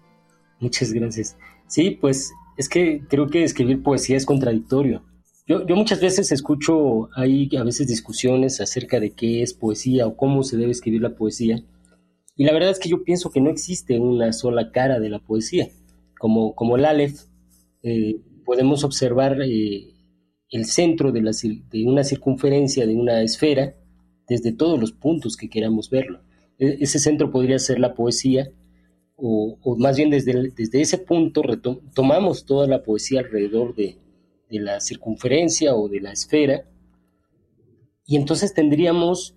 [0.59, 1.37] Muchas gracias.
[1.69, 5.05] Sí, pues es que creo que escribir poesía es contradictorio.
[5.47, 10.43] Yo, muchas veces escucho, hay a veces discusiones acerca de qué es poesía o cómo
[10.43, 11.63] se debe escribir la poesía.
[12.35, 15.21] Y la verdad es que yo pienso que no existe una sola cara de la
[15.21, 15.69] poesía.
[16.19, 17.21] Como, como el Aleph,
[17.85, 19.95] eh, podemos observar eh,
[20.51, 23.77] el centro de, de una circunferencia, de una esfera,
[24.29, 26.26] desde todos los puntos que queramos verlo.
[26.59, 28.51] E-, ese centro podría ser la poesía,
[29.17, 31.41] o, más bien desde, desde ese punto
[31.95, 33.97] tomamos toda la poesía alrededor de,
[34.49, 36.65] la circunferencia o de la esfera,
[38.07, 39.35] y entonces tendríamos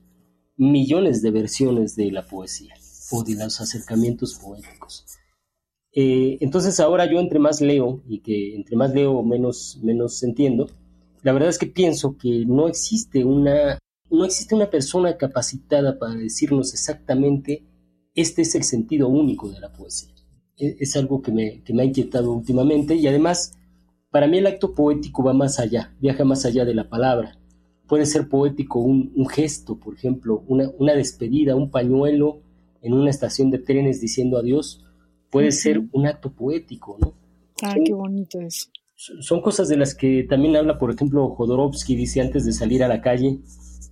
[0.56, 2.76] millones de versiones de la poesía
[3.12, 5.06] o de los acercamientos poéticos.
[5.94, 10.70] Eh, entonces ahora yo entre más leo y que entre más leo menos, menos entiendo,
[11.24, 13.80] la verdad es que pienso que no existe una
[14.12, 17.64] no existe una persona capacitada para decirnos exactamente
[18.16, 20.14] este es el sentido único de la poesía.
[20.58, 23.54] E, es, algo que me, ha inquietado últimamente y además
[24.12, 27.38] para mí el acto poético va más allá, viaja más allá de la palabra.
[27.88, 32.42] Puede ser poético un, gesto, por ejemplo, una, despedida, un pañuelo
[32.82, 34.86] en una estación de trenes diciendo adiós.
[35.32, 37.14] Puede ser un acto poético, ¿no?
[37.64, 38.68] Ah, qué bonito eso.
[38.96, 42.88] Son cosas de las que también habla, por ejemplo, Jodorowsky, dice antes de salir a
[42.88, 43.40] la calle,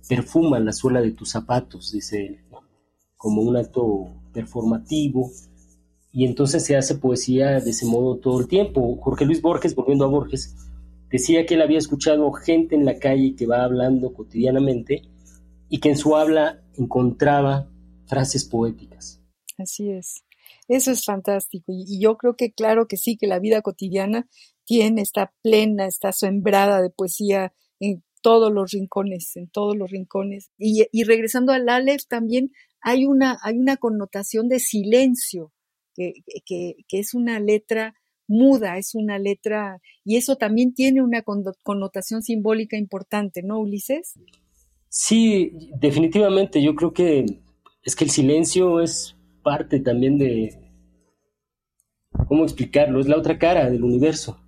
[0.08, 2.40] perfuma la suela de tus zapatos, dice él,
[3.16, 5.30] como un acto performativo,
[6.12, 8.96] y entonces se hace poesía de ese modo todo el tiempo.
[9.00, 10.56] Jorge Luis Borges, volviendo a Borges,
[11.10, 15.02] decía que él había escuchado gente en la calle que va hablando cotidianamente
[15.68, 17.68] y que en su habla encontraba
[18.06, 19.22] frases poéticas.
[19.58, 20.24] Así es.
[20.66, 21.72] Eso es fantástico.
[21.72, 24.28] Y, yo creo que claro que sí, que la vida cotidiana
[24.64, 30.50] tiene, está plena, está sembrada de poesía en todos los rincones, en todos los rincones.
[30.58, 35.52] Y, regresando al Aleph, también hay una, hay una connotación de silencio,
[35.94, 36.14] que,
[36.46, 37.94] que, es una letra
[38.28, 44.14] muda, es una letra, y eso también tiene una connotación simbólica importante, ¿no, Ulises?
[44.88, 47.24] Sí, definitivamente, yo creo que
[47.82, 50.58] es que el silencio es parte también de,
[52.26, 53.00] ¿cómo explicarlo?
[53.00, 54.38] Es la otra cara del universo.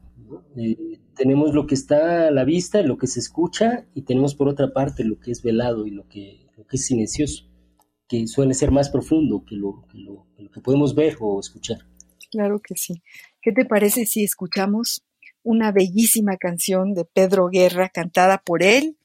[0.57, 4.49] Eh, tenemos lo que está a la vista, lo que se escucha, y tenemos por
[4.49, 7.49] otra parte lo que es velado y lo que, es silencioso,
[8.09, 9.87] que suele ser más profundo que lo,
[10.53, 11.79] que podemos ver o escuchar.
[12.31, 13.03] Claro que sí.
[13.43, 15.05] ¿Qué te parece si escuchamos
[15.43, 18.97] una bellísima canción de Pedro Guerra cantada por él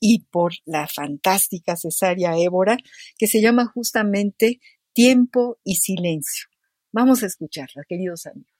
[0.00, 2.76] y por la fantástica Cesárea Évora,
[3.16, 4.60] que se llama justamente
[4.92, 6.46] Tiempo y Silencio.
[6.92, 8.53] Vamos a escucharla, queridos amigos.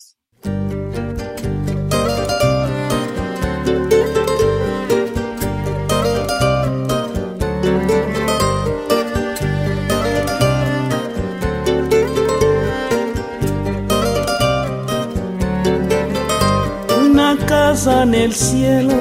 [17.74, 18.94] Casa en el cielo,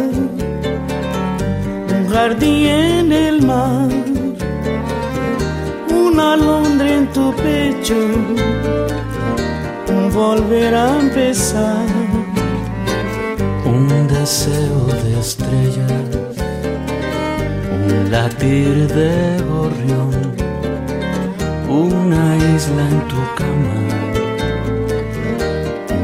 [1.95, 3.87] un jardín en el mar,
[5.91, 7.99] una alondra en tu pecho
[10.11, 11.85] volver a empezar.
[13.63, 16.33] Un deseo de estrellas,
[17.87, 19.13] un latir de
[19.51, 20.13] gorrión,
[21.69, 23.77] una isla en tu cama,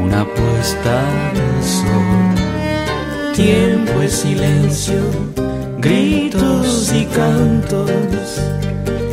[0.04, 0.94] una puesta
[1.36, 2.09] de sol.
[3.34, 5.00] Tiempo y silencio,
[5.78, 7.90] gritos y cantos,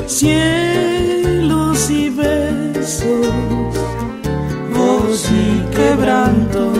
[0.06, 3.27] cielos y besos
[5.32, 6.73] y quebranto.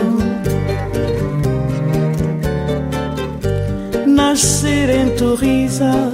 [4.06, 6.10] Naceré en tu risa,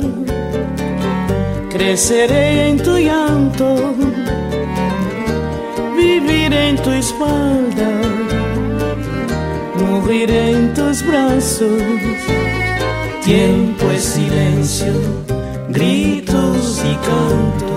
[1.71, 3.95] creceré en tu llanto,
[5.97, 7.91] viviré en tu espalda,
[10.01, 11.83] moriré en tus brazos.
[13.25, 14.93] Tiempo es silencio,
[15.69, 17.75] gritos y cantos.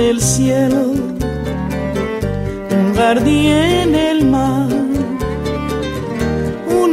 [0.00, 0.92] El cielo,
[2.70, 4.76] un jardín en el mar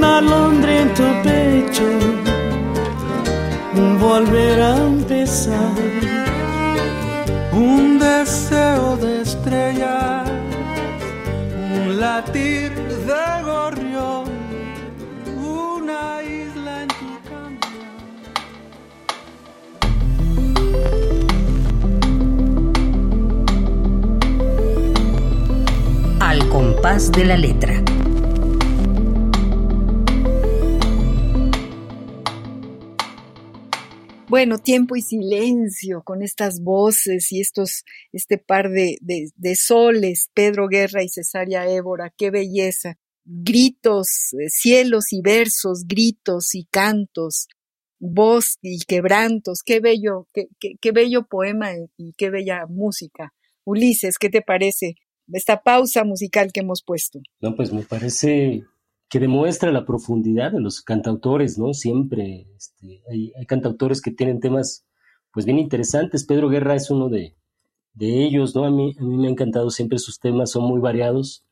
[0.04, 1.88] una alondra en tu pecho,
[4.00, 5.76] volver a empezar.
[7.54, 10.24] Un deseo de estrella,
[11.76, 12.73] un latir
[26.84, 27.82] compás de la letra.
[34.28, 40.67] Bueno, tiempo y silencio con estas voces y estos, este par de, de, soles, Pedro
[40.67, 42.98] Guerra y Cesárea Évora, qué belleza.
[43.24, 47.48] Gritos, eh, cielos y versos, gritos y cantos,
[47.98, 50.48] voz y quebrantos, qué bello, qué,
[50.82, 53.34] qué bello poema y qué bella música.
[53.63, 54.96] Ulises, ¿qué te parece
[55.32, 57.20] esta pausa musical que hemos puesto?
[57.40, 58.64] No, pues me parece
[59.10, 61.74] que demuestra la profundidad de los cantautores, ¿no?
[61.74, 64.86] Siempre este, hay, cantautores que tienen temas,
[65.32, 66.26] pues bien interesantes.
[66.26, 67.36] Pedro Guerra es uno de,
[68.00, 68.66] ellos, ¿no?
[68.66, 71.46] A mí, a mí me ha encantado siempre sus temas, son muy variados.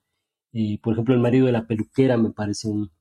[0.51, 2.91] Y, por ejemplo, El marido de la peluquera me parece un,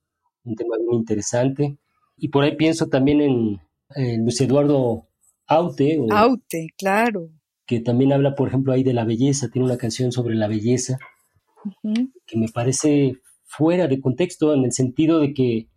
[0.45, 1.79] tema bien interesante.
[2.19, 5.09] Y por ahí pienso también en, Luis Eduardo
[5.47, 6.01] Aute.
[6.11, 7.31] Aute, claro.
[7.71, 10.99] Que también habla, por ejemplo, ahí de la belleza, tiene una canción sobre la belleza,
[12.27, 15.69] que me parece fuera de contexto en el sentido de que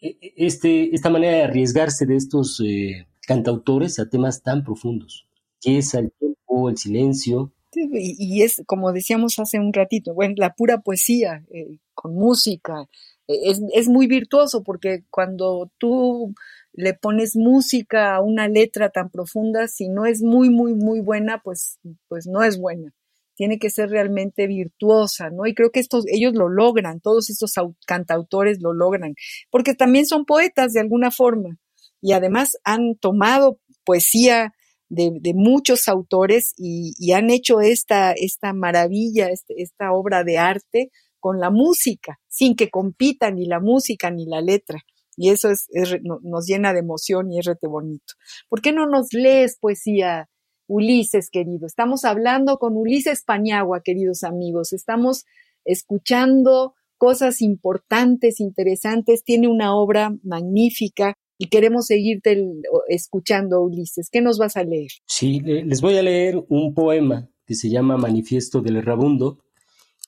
[0.00, 5.26] e, e, este, esta manera de arriesgarse de estos eh, cantautores a temas tan profundos,
[5.60, 7.52] que es el tiempo, el silencio.
[7.72, 12.88] y, es, como decíamos hace un ratito, bueno, la pura poesía, eh, con música,
[13.26, 16.36] e, es, es, muy virtuoso porque cuando tú
[16.74, 21.40] le pones música a una letra tan profunda, si no es muy, muy, muy buena,
[21.42, 22.92] pues, pues no es buena
[23.36, 25.46] tiene que ser realmente virtuosa, ¿no?
[25.46, 27.54] Y creo que estos, ellos lo logran, todos estos
[27.86, 29.14] cantautores lo logran,
[29.50, 31.58] porque también son poetas de alguna forma
[32.00, 34.52] y además han tomado poesía
[34.88, 41.40] de, muchos autores y, han hecho esta, esta maravilla, este, esta obra de arte con
[41.40, 44.84] la música, sin que compitan ni la música ni la letra.
[45.16, 45.68] Y eso es,
[46.02, 48.14] nos llena de emoción y es rete bonito.
[48.48, 50.28] ¿Por qué no nos lees poesía,
[50.66, 51.66] Ulises, querido.
[51.66, 54.72] Estamos hablando con Ulises Pañagua, queridos amigos.
[54.72, 55.24] Estamos
[55.64, 59.24] escuchando cosas importantes, interesantes.
[59.24, 62.42] Tiene una obra magnífica y queremos seguirte
[62.88, 64.08] escuchando, Ulises.
[64.10, 64.90] ¿Qué nos vas a leer?
[65.06, 69.44] Sí, les voy a leer un poema que se llama Manifiesto del Errabundo,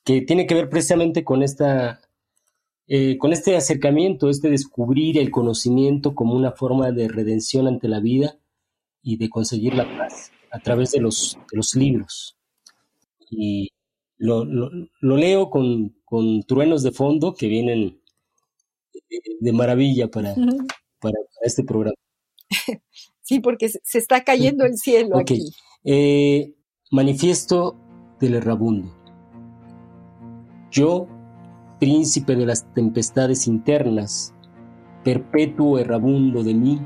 [0.03, 2.01] que tiene que ver precisamente con esta
[2.87, 7.99] eh, con este acercamiento, este descubrir el conocimiento como una forma de redención ante la
[7.99, 8.39] vida
[9.01, 12.37] y de conseguir la paz a través de los, los libros.
[13.29, 13.71] y
[14.17, 14.45] lo,
[15.01, 15.93] leo con,
[16.47, 18.01] truenos de fondo que vienen
[19.39, 20.33] de, maravilla para,
[20.99, 21.95] para, este programa.
[23.21, 25.51] Sí, porque se está cayendo el cielo aquí.
[25.83, 26.55] Eh,
[26.91, 27.75] manifiesto
[28.21, 28.95] del errabundo.
[30.71, 31.09] Yo,
[31.79, 34.33] príncipe de las tempestades internas,
[35.03, 36.81] perpetuo errabundo de mí,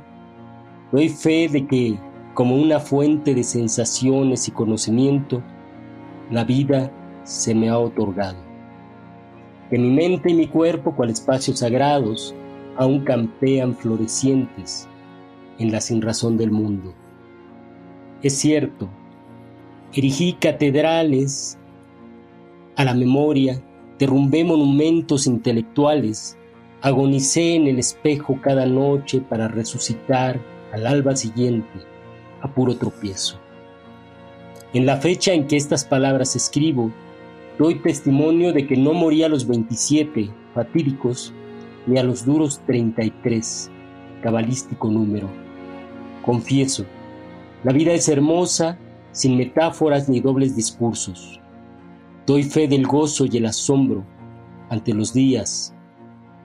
[0.91, 1.97] doy fe de que,
[2.33, 5.41] como una fuente de sensaciones y conocimiento,
[6.29, 6.91] la vida
[7.23, 8.37] se me ha otorgado.
[9.69, 12.35] Que mi mente y mi cuerpo, cual espacios sagrados,
[12.77, 14.87] aún campean florecientes
[15.59, 16.93] en la sinrazón del mundo.
[18.21, 18.89] Es cierto,
[19.93, 21.57] erigí catedrales
[22.75, 23.61] a la memoria,
[24.01, 26.35] derrumbé monumentos intelectuales,
[26.81, 30.41] agonicé en el espejo cada noche para resucitar
[30.73, 31.69] al alba siguiente
[32.41, 33.39] a puro tropiezo.
[34.73, 36.91] En la fecha en que estas palabras escribo,
[37.59, 41.31] doy testimonio de que no morí a los 27 fatídicos
[41.85, 43.69] ni a los duros 33,
[44.23, 45.29] cabalístico número.
[46.25, 46.85] Confieso,
[47.63, 48.79] la vida es hermosa
[49.11, 51.40] sin metáforas ni dobles discursos.
[52.25, 54.05] Doy fe del gozo y el asombro
[54.69, 55.73] ante los días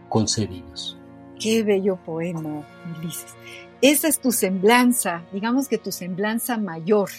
[0.08, 0.98] concedidos.
[1.38, 2.66] Qué bello poema,
[2.98, 3.34] Ulises.
[3.82, 7.10] Esa es tu semblanza, digamos que tu semblanza mayor.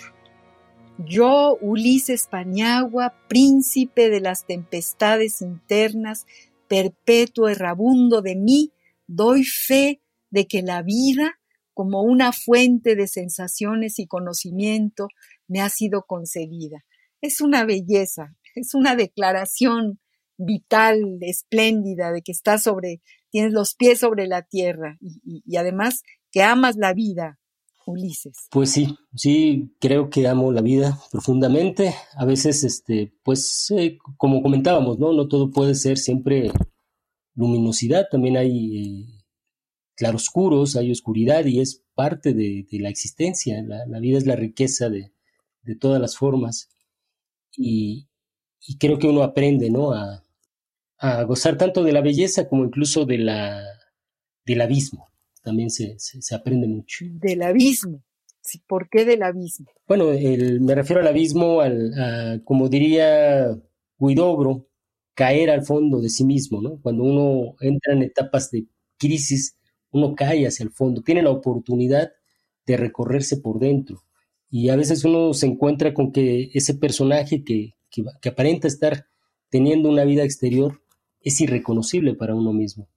[0.97, 6.26] Yo, Ulises Paniagua, príncipe de las tempestades internas,
[6.68, 8.72] perpetuo errabundo de mí,
[9.05, 10.01] doy fe
[10.32, 11.39] de que la vida,
[11.76, 15.10] como una fuente de sensaciones y conocimiento,
[15.47, 16.84] me ha sido concedida.
[17.22, 19.99] Es una belleza, es una declaración
[20.38, 26.43] vital, espléndida, de que estás sobre, tienes los pies sobre la tierra y, además que
[26.43, 27.39] amas la vida,
[27.86, 28.47] Ulises.
[28.51, 31.95] Pues sí, sí, creo que amo la vida profundamente.
[32.18, 35.14] A veces, este, pues, eh, como comentábamos, ¿no?
[35.14, 36.51] No todo puede ser siempre
[37.34, 39.24] luminosidad, también hay eh,
[39.95, 43.62] claroscuros, hay oscuridad y es parte de, la existencia.
[43.64, 45.14] La, vida es la riqueza de,
[45.80, 46.70] todas las formas
[47.55, 48.08] y,
[48.80, 49.93] creo que uno aprende, ¿no?
[49.93, 50.24] A,
[50.99, 53.64] a gozar tanto de la belleza como incluso de la,
[54.45, 55.10] del abismo.
[55.43, 57.05] También se, se, aprende mucho.
[57.10, 58.03] Del abismo.
[58.68, 59.68] ¿Por qué del abismo?
[59.88, 63.58] Bueno, el, me refiero al abismo, al, como diría
[63.97, 64.68] Guidobro,
[65.14, 66.80] caer al fondo de sí mismo, ¿no?
[66.82, 69.58] Cuando uno entra en etapas de crisis,
[69.91, 72.12] uno cae hacia el fondo, tiene la oportunidad
[72.66, 74.03] de recorrerse por dentro.
[74.49, 77.76] Y a veces uno se encuentra con que ese personaje que,
[78.22, 79.08] que aparenta estar
[79.50, 80.82] teniendo una vida exterior
[81.22, 82.88] es irreconocible para uno mismo.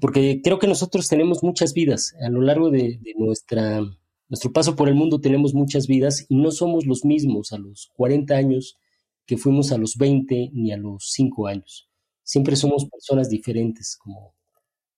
[0.00, 2.14] Porque creo que nosotros tenemos muchas vidas.
[2.24, 3.80] A lo largo de, nuestra,
[4.28, 7.90] nuestro paso por el mundo tenemos muchas vidas y no somos los mismos a los
[7.94, 8.78] 40 años
[9.26, 11.88] que fuimos a los 20 ni a los 5 años.
[12.22, 14.34] Siempre somos personas diferentes, como,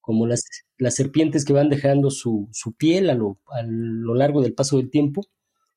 [0.00, 0.44] como las,
[0.78, 4.76] las serpientes que van dejando su, su piel a lo, a lo, largo del paso
[4.76, 5.22] del tiempo.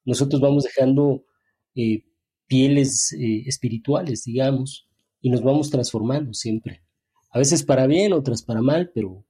[0.06, 1.26] Nosotros vamos dejando
[1.74, 2.04] eh,
[2.50, 4.90] pieles eh, espirituales, digamos,
[5.22, 6.82] y nos vamos transformando siempre.
[7.30, 9.24] A veces para bien, otras para mal, pero,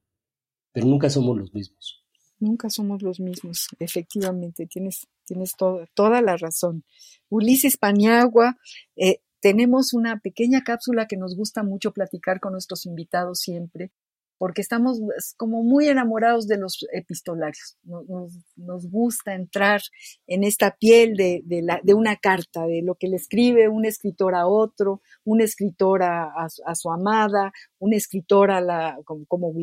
[0.71, 2.03] pero nunca somos los mismos.
[2.39, 5.51] Nunca somos los mismos, efectivamente, tienes, tienes
[5.93, 6.85] toda la razón.
[7.27, 8.57] Ulises Paniagua,
[8.95, 13.91] eh, tenemos una pequeña cápsula que nos gusta mucho platicar con nuestros invitados siempre,
[14.39, 17.77] porque estamos pues, como muy enamorados de los epistolarios.
[17.83, 19.81] Nos, gusta entrar
[20.25, 24.47] en esta piel de, de, una carta, de lo que le escribe un escritor a
[24.47, 29.53] otro, un escritor a, su amada, un escritor a la, como, como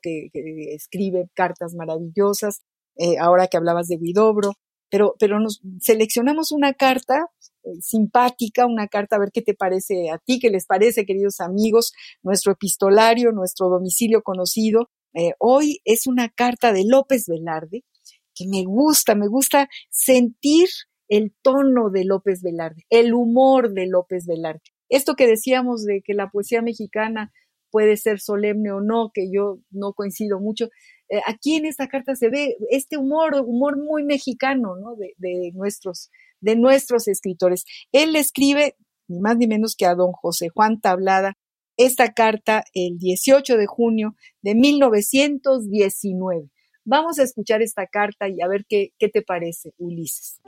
[0.00, 0.30] que,
[0.72, 2.62] escribe cartas maravillosas,
[2.96, 4.52] eh, ahora que hablabas de Guidobro,
[4.88, 7.26] pero, pero nos seleccionamos una carta
[7.80, 11.92] simpática, una carta a ver qué te parece a ti, qué les parece, queridos amigos,
[12.22, 14.90] nuestro epistolario, nuestro domicilio conocido.
[15.14, 17.84] Eh, hoy es una carta de López Velarde
[18.34, 20.68] que me gusta, me gusta sentir
[21.08, 24.62] el tono de López Velarde, el humor de López Velarde.
[24.88, 27.32] Esto que decíamos de que la poesía mexicana
[27.70, 30.68] puede ser solemne o no, que yo no coincido mucho,
[31.08, 34.96] eh, aquí en esta carta se ve este humor, humor muy mexicano, ¿no?
[34.96, 36.10] De, nuestros,
[36.42, 37.64] de nuestros escritores.
[37.92, 38.76] Él escribe
[39.08, 41.38] ni más ni menos que a don José Juan Tablada
[41.76, 46.50] esta carta el 18 de junio de 1919.
[46.84, 50.40] Vamos a escuchar esta carta y a ver qué, qué te parece, Ulises.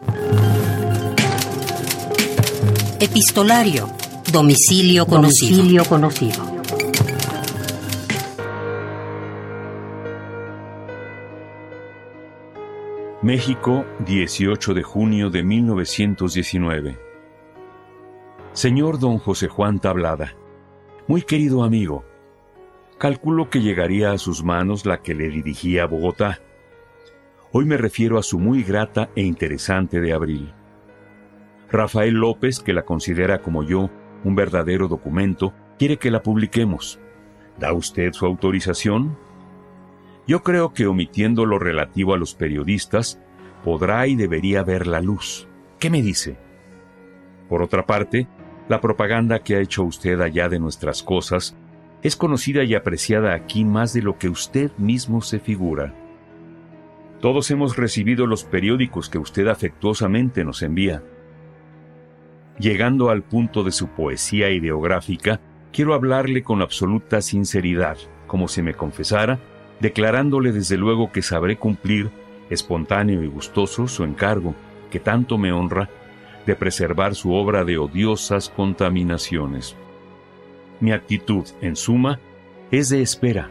[3.00, 3.88] Epistolario.
[4.32, 5.56] Domicilio conocido.
[5.56, 6.53] Domicilio conocido.
[13.24, 16.98] México, 18 de junio de 1919.
[18.52, 20.34] Señor don José Juan Tablada,
[21.08, 22.04] muy querido amigo,
[22.98, 26.40] calculo que llegaría a sus manos la que le dirigía a Bogotá.
[27.50, 30.52] Hoy me refiero a su muy grata e interesante de abril.
[31.70, 33.88] Rafael López, que la considera como yo
[34.22, 37.00] un verdadero documento, quiere que la publiquemos.
[37.58, 39.16] ¿Da usted su autorización?
[40.26, 43.20] Yo creo que omitiendo lo relativo a los periodistas,
[43.62, 45.48] podrá y debería ver la luz.
[45.78, 46.36] ¿Qué me dice?
[47.48, 48.26] Por otra parte,
[48.68, 51.56] la propaganda que ha hecho usted allá de nuestras cosas
[52.02, 55.94] es conocida y apreciada aquí más de lo que usted mismo se figura.
[57.20, 61.02] Todos hemos recibido los periódicos que usted afectuosamente nos envía.
[62.58, 65.40] Llegando al punto de su poesía ideográfica,
[65.72, 67.96] quiero hablarle con absoluta sinceridad,
[68.26, 69.40] como si me confesara,
[69.80, 72.10] declarándole desde luego que sabré cumplir,
[72.50, 74.54] espontáneo y gustoso, su encargo,
[74.90, 75.88] que tanto me honra,
[76.46, 79.76] de preservar su obra de odiosas contaminaciones.
[80.80, 82.20] Mi actitud, en suma,
[82.70, 83.50] es de espera.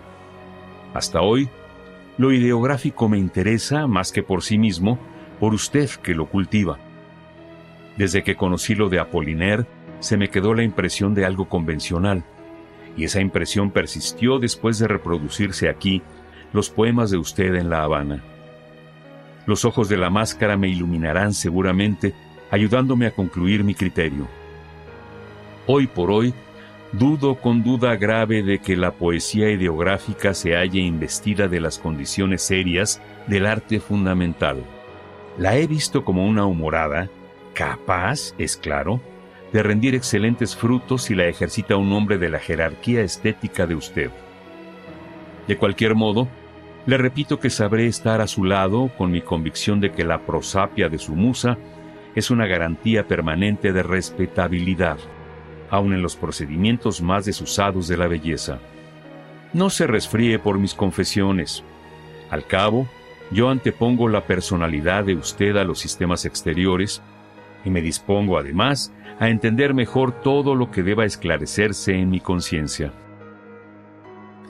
[0.93, 1.49] Hasta hoy,
[2.17, 4.99] lo ideográfico me interesa más que por sí mismo,
[5.39, 6.77] por usted que lo cultiva.
[7.97, 9.65] Desde que conocí lo de Apollinaire,
[9.99, 12.23] se me quedó la impresión de algo convencional,
[12.95, 16.01] y esa impresión persistió después de reproducirse aquí
[16.51, 18.23] los poemas de usted en La Habana.
[19.45, 22.13] Los ojos de la máscara me iluminarán seguramente
[22.51, 24.27] ayudándome a concluir mi criterio.
[25.65, 26.33] Hoy por hoy,
[26.91, 32.43] dudo con duda grave de que la poesía ideográfica se haya investida de las condiciones
[32.43, 34.63] serias del arte fundamental.
[35.37, 37.09] La he visto como una humorada,
[37.53, 39.01] capaz, es claro,
[39.53, 44.09] de rendir excelentes frutos si la ejercita un hombre de la jerarquía estética de usted.
[45.47, 46.27] De cualquier modo,
[46.87, 50.89] le repito que sabré estar a su lado con mi convicción de que la prosapia
[50.89, 51.57] de su musa
[52.15, 54.97] es una garantía permanente de respetabilidad,
[55.69, 58.59] aun en los procedimientos más desusados de la belleza.
[59.53, 61.63] No se resfríe por mis confesiones.
[62.31, 62.87] Al cabo,
[63.31, 67.03] yo antepongo la personalidad de usted a los sistemas exteriores
[67.63, 72.91] y me dispongo además a entender mejor todo lo que deba esclarecerse en mi conciencia.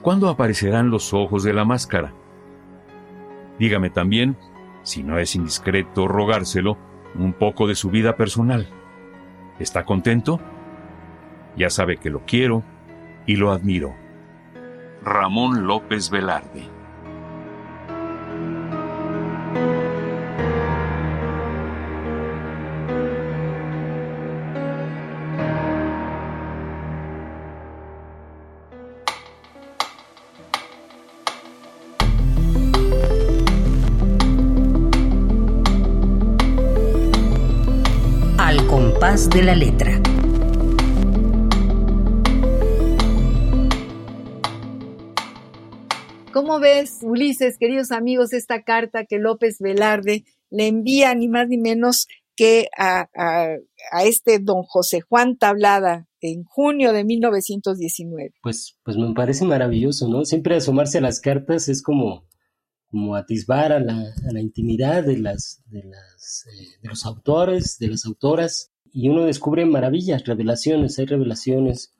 [0.02, 2.12] ¿Cuándo aparecerán los ojos de la máscara?
[3.58, 4.36] Dígame también,
[4.82, 6.76] si no es indiscreto rogárselo,
[7.14, 8.68] un poco de su vida personal.
[9.58, 10.40] ¿Está contento?
[11.56, 12.64] Ya sabe que lo quiero
[13.26, 13.94] y lo admiro.
[15.02, 16.73] Ramón López Velarde
[39.34, 40.00] de la letra.
[46.32, 51.58] ¿Cómo ves, Ulises, queridos amigos, esta carta que López Velarde le envía ni más ni
[51.58, 52.06] menos
[52.36, 53.08] que a,
[54.04, 58.34] este don José Juan Tablada en junio de 1919?
[58.40, 60.24] Pues, pues me parece maravilloso, ¿no?
[60.24, 62.28] Siempre asomarse a las cartas es como,
[62.86, 67.78] como atisbar a la, a la intimidad de, las, de, las, eh, de los autores,
[67.80, 71.92] de las autoras, y uno descubre maravillas, revelaciones, hay revelaciones.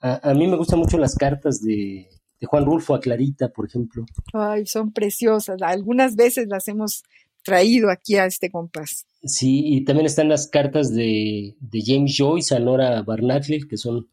[0.00, 2.08] A, mí me gustan mucho las cartas de,
[2.42, 4.06] Juan Rulfo a Clarita, por ejemplo.
[4.32, 5.60] Ay, son preciosas.
[5.60, 7.02] Algunas veces las hemos
[7.42, 9.04] traído aquí a este compás.
[9.24, 14.08] Sí, y también están las cartas de, James Joyce a Nora Barnacle, que son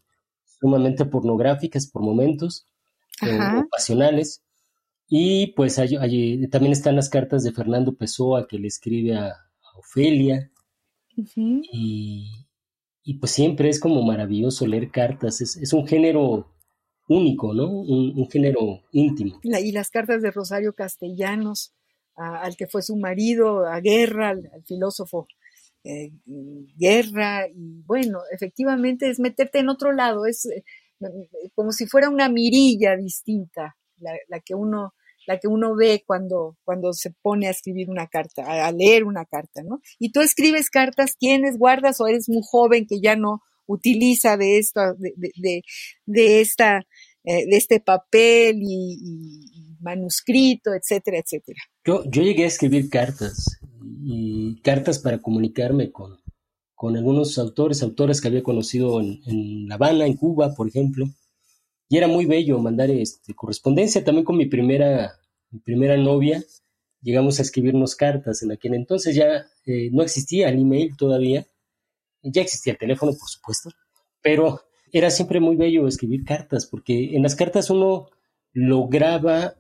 [0.60, 2.66] sumamente pornográficas por momentos,
[3.22, 4.42] eh, o pasionales.
[5.08, 9.32] Y pues también están las cartas de Fernando Pessoa que le escribe a
[9.76, 10.50] Ofelia
[11.18, 16.52] y, pues siempre es como maravilloso leer cartas, es, un género
[17.08, 17.70] único, ¿no?
[17.70, 19.40] Un, género íntimo.
[19.44, 21.74] y las cartas de Rosario Castellanos,
[22.16, 25.28] al que fue su marido, a Guerra, al, filósofo
[25.84, 26.12] eh,
[26.78, 30.64] Guerra, y bueno, efectivamente es meterte en otro lado, es eh,
[31.54, 34.94] como si fuera una mirilla distinta, la que uno
[35.28, 39.26] la que uno ve cuando, cuando se pone a escribir una carta, a, leer una
[39.26, 39.82] carta, ¿no?
[40.00, 44.60] Y tú escribes cartas, ¿quiénes guardas o eres muy joven que ya no utiliza de
[44.60, 45.62] esto, de, de,
[46.06, 46.80] de, esta,
[47.24, 51.60] eh, de este papel y, manuscrito, etcétera, etcétera?
[51.86, 53.60] Yo, yo llegué a escribir cartas
[54.04, 56.18] y cartas para comunicarme con,
[56.74, 61.06] con algunos autores, autores que había conocido en, en La Habana, en Cuba, por ejemplo
[61.88, 65.20] y era muy bello mandar este, correspondencia también con mi primera,
[65.52, 66.44] mi primera novia.
[67.02, 71.46] Llegamos a escribirnos cartas en aquel entonces, ya eh, no existía el email todavía.
[72.24, 73.70] Ya existía el teléfono, por supuesto,
[74.22, 74.62] pero
[74.92, 78.08] era siempre muy bello escribir cartas, porque en las cartas uno
[78.54, 79.54] lograba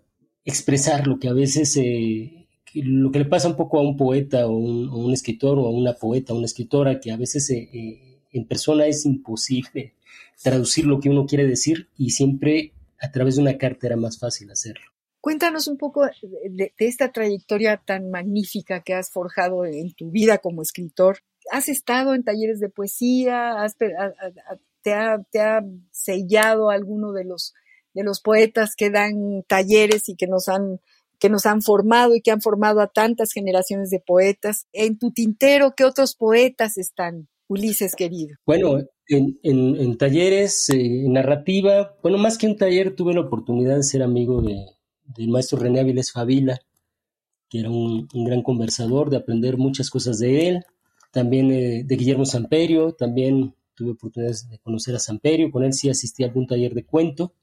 [0.43, 4.47] expresar lo que a veces, eh, lo que le pasa un poco a un poeta
[4.47, 8.47] o un, un escritor o a una poeta una escritora, que a veces eh, en
[8.47, 9.94] persona es imposible
[10.41, 14.19] traducir lo que uno quiere decir y siempre a través de una carta era más
[14.19, 14.85] fácil hacerlo.
[15.21, 20.61] Cuéntanos un poco de, esta trayectoria tan magnífica que has forjado en tu vida como
[20.61, 21.17] escritor.
[21.51, 23.55] ¿Has estado en talleres de poesía?
[23.77, 27.55] te, ha, ¿Te ha sellado alguno de los,
[27.95, 30.79] de los poetas que dan talleres y que nos han
[31.19, 34.67] que nos han formado y que han formado a tantas generaciones de poetas.
[34.73, 38.35] En tu tintero, ¿qué otros poetas están, Ulises querido?
[38.45, 44.01] Bueno, en, talleres, en narrativa, bueno, más que un taller, tuve la oportunidad de ser
[44.01, 44.65] amigo de,
[45.15, 46.59] del maestro René Avilés Favila,
[47.49, 50.65] que era un, gran conversador, de aprender muchas cosas de él,
[51.11, 55.89] también eh, de Guillermo Samperio, también tuve oportunidad de conocer a Samperio, con él sí
[55.89, 57.33] asistí a algún taller de cuento.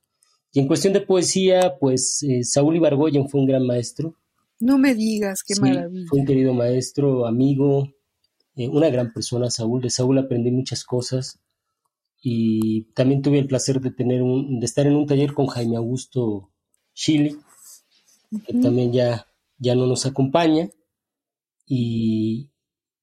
[0.53, 4.17] Y en cuestión de poesía, pues eh, Saúl Ibargoyen fue un gran maestro.
[4.61, 6.07] No me digas, qué maravilla.
[6.09, 7.89] Fue un querido maestro, amigo,
[8.57, 9.83] eh, una gran persona, Saúl.
[9.83, 11.41] De Saúl aprendí muchas cosas
[12.23, 15.77] y también tuve el placer de tener un, de estar en un taller con Jaime
[15.77, 16.51] Augusto
[16.95, 17.37] Chile,
[18.47, 19.27] que también ya,
[19.59, 20.71] ya no nos acompaña.
[21.67, 22.51] Y,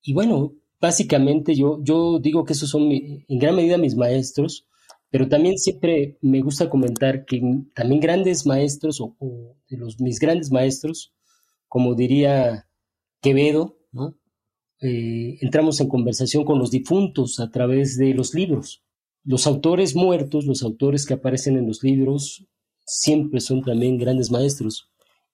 [0.02, 4.68] y, bueno, básicamente yo, yo digo que esos son en gran medida mis maestros,
[5.10, 7.42] pero también siempre me gusta comentar que
[7.74, 11.14] también grandes maestros o, de los mis grandes maestros,
[11.68, 12.68] como diría
[13.22, 14.19] Quevedo, ¿no?
[14.82, 18.84] Eh, entramos en conversación con los difuntos a través de los libros
[19.24, 22.46] los autores muertos, los autores que aparecen en los libros,
[22.86, 24.90] siempre son también grandes maestros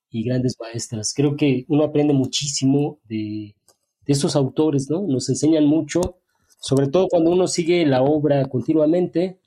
[0.09, 1.13] y grandes maestras.
[1.15, 3.55] Creo que uno aprende muchísimo de,
[4.05, 5.07] esos autores, ¿no?
[5.07, 6.19] Nos enseñan mucho,
[6.59, 9.39] sobre todo cuando uno sigue la obra continuamente.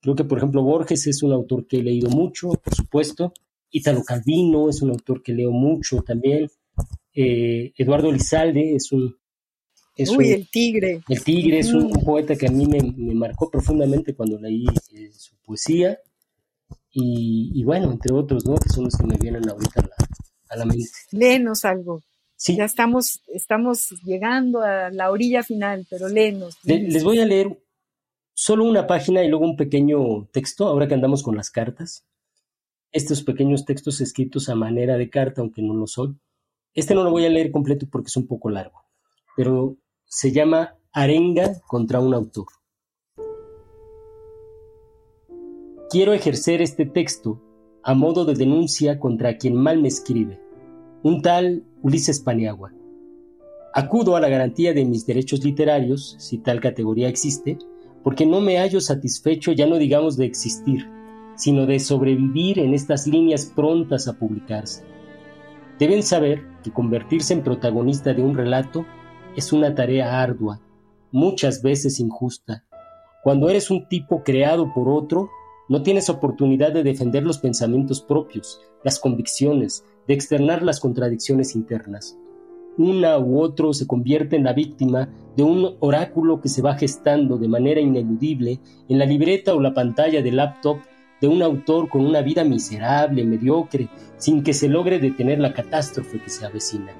[0.00, 3.32] Creo que, por ejemplo, Borges es un autor que he leído mucho, por supuesto.
[3.70, 6.48] Italo Calvino es un autor que leo mucho también.
[7.12, 9.16] Eh, Eduardo Lizalde es un
[9.96, 11.02] Uy, el tigre.
[11.08, 15.36] El tigre es un, poeta que a mí me, marcó profundamente cuando leí eh, su
[15.44, 15.98] poesía.
[16.96, 18.54] Y, bueno, entre otros, ¿no?
[18.54, 19.84] Que son los que me vienen ahorita
[20.50, 20.84] a la, mente.
[21.10, 22.02] Léenos algo.
[22.36, 22.56] Sí.
[22.56, 26.56] Ya estamos, estamos llegando a la orilla final, pero léenos.
[26.64, 27.58] les voy a leer
[28.34, 32.04] solo una página y luego un pequeño texto, ahora que andamos con las cartas.
[32.92, 36.20] Estos pequeños textos escritos a manera de carta, aunque no lo son.
[36.74, 38.84] Este no lo voy a leer completo porque es un poco largo,
[39.36, 39.76] pero
[40.14, 42.46] se llama Arenga contra un autor.
[45.90, 47.42] Quiero ejercer este texto
[47.82, 50.38] a modo de denuncia contra quien mal me escribe,
[51.02, 52.72] un tal Ulises Paniagua.
[53.74, 57.58] Acudo a la garantía de mis derechos literarios, si tal categoría existe,
[58.04, 60.88] porque no me hallo satisfecho ya no digamos de existir,
[61.34, 64.84] sino de sobrevivir en estas líneas prontas a publicarse.
[65.80, 68.86] Deben saber que convertirse en protagonista de un relato
[69.36, 70.60] es una tarea ardua,
[71.12, 72.64] muchas veces injusta.
[73.22, 75.30] Cuando eres un tipo creado por otro,
[75.68, 82.18] no tienes oportunidad de defender los pensamientos propios, las convicciones, de externar las contradicciones internas.
[82.76, 87.38] Una u otro se convierte en la víctima de un oráculo que se va gestando
[87.38, 90.78] de manera ineludible en la libreta o la pantalla del laptop
[91.20, 96.20] de un autor con una vida miserable, mediocre, sin que se logre detener la catástrofe
[96.20, 96.92] que se avecina.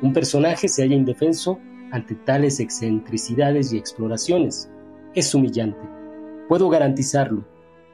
[0.00, 1.58] Un personaje se halla indefenso
[1.90, 4.70] ante tales excentricidades y exploraciones.
[5.12, 5.80] Es humillante.
[6.48, 7.44] Puedo garantizarlo.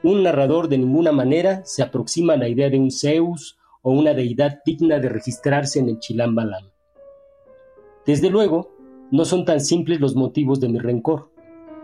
[0.03, 4.13] Un narrador de ninguna manera se aproxima a la idea de un Zeus o una
[4.13, 6.69] deidad digna de registrarse en el Chilambalam.
[8.05, 8.75] Desde luego,
[9.09, 11.31] no son tan simples los motivos de mi rencor.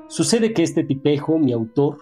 [0.08, 1.98] Sucede que este tipejo, mi autor,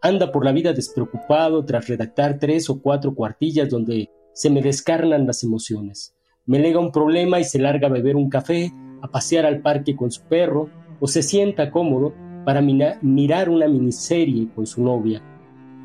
[0.00, 5.26] anda por la vida despreocupado tras redactar tres o cuatro cuartillas donde se me descarnan
[5.26, 6.17] las emociones
[6.48, 8.72] me lega un problema y se larga a beber un café,
[9.02, 12.14] a pasear al parque con su perro, o se sienta cómodo
[12.46, 15.22] para mirar una miniserie con su novia.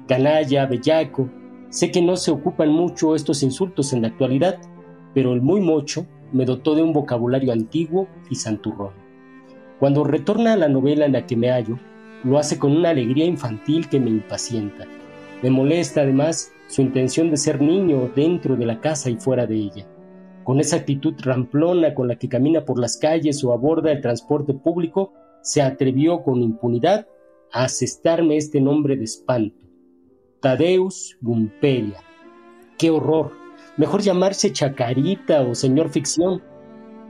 [0.07, 1.29] Canalla, bellaco,
[1.69, 4.57] sé que no se ocupan mucho estos insultos en la actualidad,
[5.13, 8.93] pero el muy mocho me dotó de un vocabulario antiguo y santurrón.
[9.79, 11.77] Cuando retorna a la novela en la que me hallo,
[12.23, 14.85] lo hace con una alegría infantil que me impacienta.
[15.41, 19.55] Me molesta además su intención de ser niño dentro de la casa y fuera de
[19.55, 19.85] ella
[20.43, 24.53] con esa actitud ramplona con la que camina por las calles o aborda el transporte
[24.53, 27.07] público, se atrevió con impunidad
[27.51, 29.65] a asestarme este nombre de espanto.
[30.41, 31.99] Tadeus Gumperia.
[32.77, 33.31] ¡Qué horror!
[33.77, 36.41] Mejor llamarse Chacarita o Señor Ficción.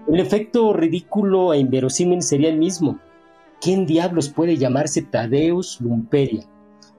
[0.08, 3.00] El efecto ridículo e inverosímil sería el mismo.
[3.64, 6.44] ¿quién diablos puede llamarse Tadeus Lumperia?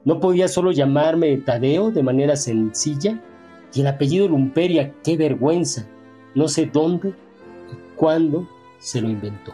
[0.03, 3.21] ¿No podía solo llamarme Tadeo de manera sencilla?
[3.73, 5.87] Y el apellido Lumperia, qué vergüenza.
[6.35, 8.47] No sé dónde y cuándo
[8.79, 9.53] se lo inventó.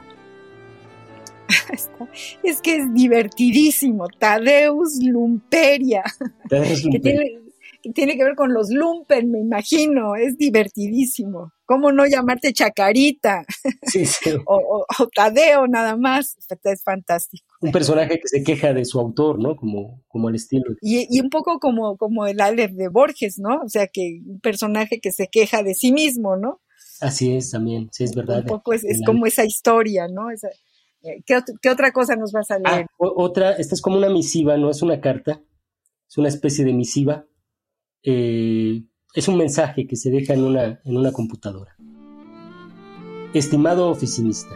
[2.43, 4.07] es que es divertidísimo.
[4.07, 6.03] Tadeus Lumperia.
[6.49, 7.41] Tadeus Lumperia
[7.93, 11.51] tiene que ver con los lumpen, me imagino, es divertidísimo.
[11.65, 13.45] ¿Cómo no llamarte Chacarita?
[13.83, 14.31] Sí, sí.
[14.45, 17.45] o, Tadeo nada más, es fantástico.
[17.61, 19.55] Un personaje que se queja de su autor, ¿no?
[19.55, 20.75] Como, como el estilo.
[20.81, 23.61] Y, un poco como, como el Aleph de Borges, ¿no?
[23.63, 26.61] O sea, que un personaje que se queja de sí mismo, ¿no?
[27.01, 28.39] Así es también, sí, es verdad.
[28.39, 30.31] Un poco es, como esa historia, ¿no?
[30.31, 32.85] Eh, ¿qué, otra cosa nos vas a ah, leer?
[32.97, 35.41] otra, esta es como una misiva, no es una carta,
[36.07, 37.25] es una especie de misiva
[38.03, 38.83] eh,
[39.13, 41.75] es un mensaje que se deja en una, en una computadora.
[43.33, 44.55] Estimado oficinista,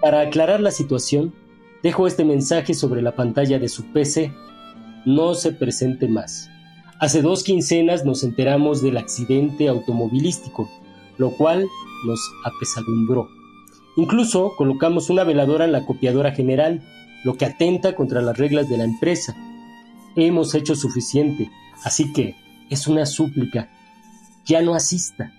[0.00, 1.34] para aclarar la situación,
[1.82, 4.32] dejo este mensaje sobre la pantalla de su PC.
[5.04, 6.48] No se presente más.
[6.98, 10.70] Hace dos quincenas nos enteramos del accidente automovilístico,
[11.18, 11.66] lo cual
[12.06, 13.28] nos apesadumbró.
[13.96, 16.82] Incluso colocamos una veladora en la copiadora general,
[17.22, 19.36] lo que atenta contra las reglas de la empresa.
[20.16, 21.50] Hemos hecho suficiente.
[21.84, 22.34] Así que
[22.70, 23.68] es una súplica,
[24.46, 25.32] ya no asista.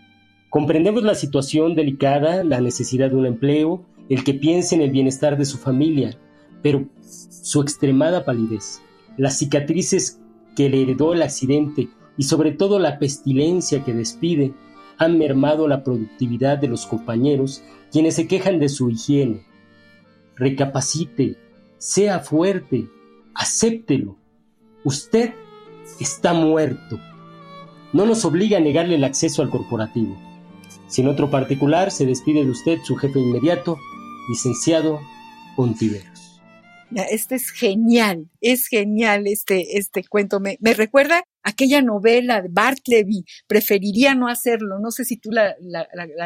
[0.51, 5.37] Comprendemos la situación delicada, la necesidad de un empleo, el que piense en el bienestar
[5.37, 6.17] de su familia,
[6.61, 8.81] pero su extremada palidez,
[9.17, 10.19] las cicatrices
[10.57, 11.87] que le heredó el accidente
[12.17, 14.55] y sobre todo la pestilencia que despide
[14.97, 19.45] han mermado la productividad de los compañeros quienes se quejan de su higiene.
[20.35, 21.37] Recapacite,
[21.77, 22.87] sea fuerte,
[23.35, 24.17] acéptelo.
[24.83, 25.35] Usted
[25.99, 26.99] está muerto.
[27.93, 30.17] No nos obliga a negarle el acceso al corporativo.
[30.87, 33.77] Sin otro particular, se despide de usted su jefe inmediato,
[34.27, 34.99] licenciado
[35.55, 36.26] Pontiveros.
[36.95, 40.39] Este es genial, es genial este, este cuento.
[40.39, 45.55] Me, recuerda aquella novela de Bartleby, preferiría no hacerlo, no sé si tú la,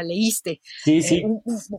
[0.04, 0.62] leíste.
[0.84, 1.18] Sí, sí.
[1.18, 1.28] Eh,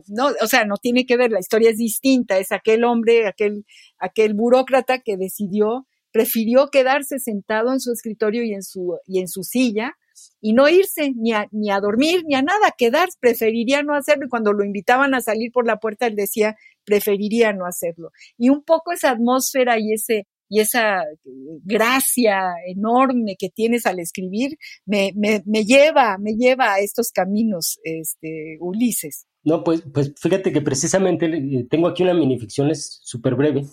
[0.07, 3.65] no, o sea, no tiene que ver, la historia es distinta, es aquel hombre, aquel,
[3.99, 9.27] aquel burócrata que decidió prefirió quedarse sentado en su escritorio y en su, y en
[9.27, 9.97] su silla
[10.41, 14.25] y no irse ni a, ni a dormir ni a nada, quedarse, preferiría no hacerlo.
[14.25, 16.55] Y cuando lo invitaban a salir por la puerta, él decía,
[16.85, 18.11] preferiría no hacerlo.
[18.37, 21.29] Y un poco esa atmósfera y ese, y esa eh,
[21.63, 27.79] gracia enorme que tienes al escribir me, me, me lleva, me lleva a estos caminos,
[27.83, 29.25] este, Ulises.
[29.43, 33.65] No, pues, pues fíjate que precisamente eh, tengo aquí una minificción, es súper breve,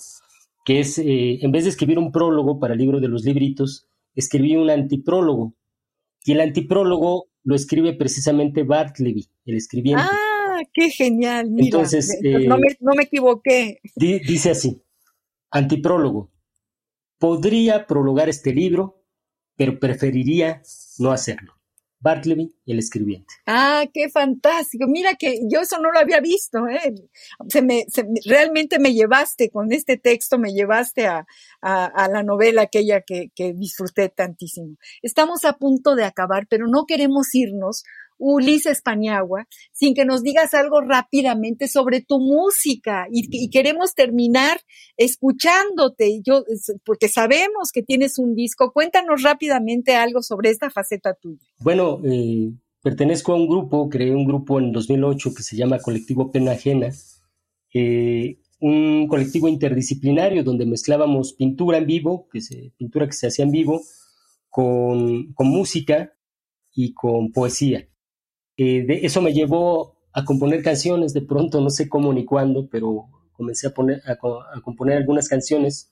[0.65, 3.87] que es, eh, en vez de escribir un prólogo para el libro de los libritos,
[4.15, 5.55] escribí un antiprólogo.
[6.25, 10.03] Y el antiprólogo lo escribe precisamente Bartleby, el escribiente.
[10.05, 10.30] ¡Ah,
[10.73, 11.51] qué genial!
[11.51, 13.81] Mira, Entonces, eh, no, me, no me equivoqué.
[13.97, 14.83] dice así,
[15.51, 16.31] antiprólogo.
[17.19, 19.05] Podría prologar este libro,
[19.57, 20.63] pero preferiría
[20.99, 21.61] no hacerlo.
[22.01, 23.35] Bartleby, el escribiente.
[23.47, 24.87] Ah, qué fantástico.
[24.89, 26.67] Mira que yo eso no lo había visto.
[26.67, 26.95] ¿eh?
[27.49, 27.85] Se me,
[28.25, 31.27] realmente me llevaste con este texto, me llevaste a,
[31.61, 34.77] a, la novela aquella que, que disfruté tantísimo.
[35.03, 37.85] Estamos a punto de acabar, pero no queremos irnos
[38.21, 44.61] Ulises Paniagua, sin que nos digas algo rápidamente sobre tu música y, queremos terminar
[44.97, 46.45] escuchándote, yo,
[46.85, 48.73] porque sabemos que tienes un disco.
[48.73, 51.41] Cuéntanos rápidamente algo sobre esta faceta tuya.
[51.59, 52.53] Bueno, eh,
[52.83, 56.91] pertenezco a un grupo, creé un grupo en 2008 que se llama Colectivo Pena Ajena,
[57.73, 63.47] eh, un colectivo interdisciplinario donde mezclábamos pintura en vivo, que se, pintura que se hacía
[63.47, 63.81] en vivo,
[64.51, 66.13] con, con música
[66.75, 67.90] y con poesía.
[68.65, 73.07] De, eso me llevó a componer canciones de pronto, no sé cómo ni cuándo, pero
[73.33, 74.19] comencé a, poner, a,
[74.61, 75.91] componer algunas canciones.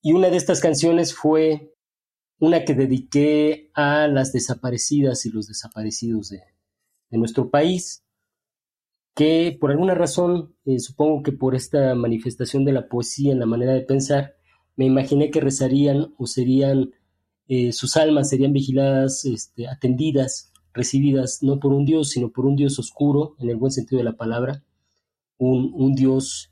[0.00, 1.74] Y una de estas canciones fue
[2.38, 6.40] una que dediqué a las desaparecidas y los desaparecidos de,
[7.10, 8.02] nuestro país,
[9.14, 13.44] que por alguna razón, eh, supongo que por esta manifestación de la poesía en la
[13.44, 14.36] manera de pensar,
[14.76, 16.94] me imaginé que rezarían o serían,
[17.48, 22.56] eh, sus almas serían vigiladas, este, atendidas recibidas no por un Dios, sino por un
[22.56, 24.62] Dios oscuro, en el buen sentido de la palabra,
[25.38, 26.50] un, Dios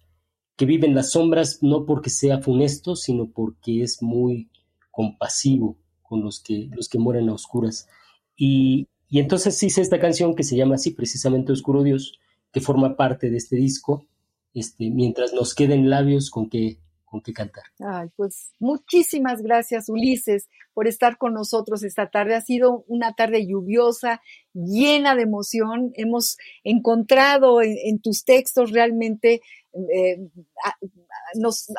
[0.57, 4.51] que vive en las sombras no porque sea funesto, sino porque es muy
[4.91, 7.89] compasivo con los que, los que mueren a oscuras.
[8.37, 12.19] Y, entonces hice esta canción que se llama así, precisamente Oscuro Dios,
[12.53, 14.07] que forma parte de este disco,
[14.55, 16.79] este, mientras nos queden labios con que,
[17.11, 17.65] con qué cantar.
[17.81, 22.37] Ay, pues muchísimas gracias, Ulises, por estar con nosotros esta tarde.
[22.37, 24.23] Ha sido una tarde lluviosa,
[24.55, 25.91] llena de emoción.
[25.95, 29.41] Hemos encontrado en, tus textos realmente
[29.73, 30.19] eh,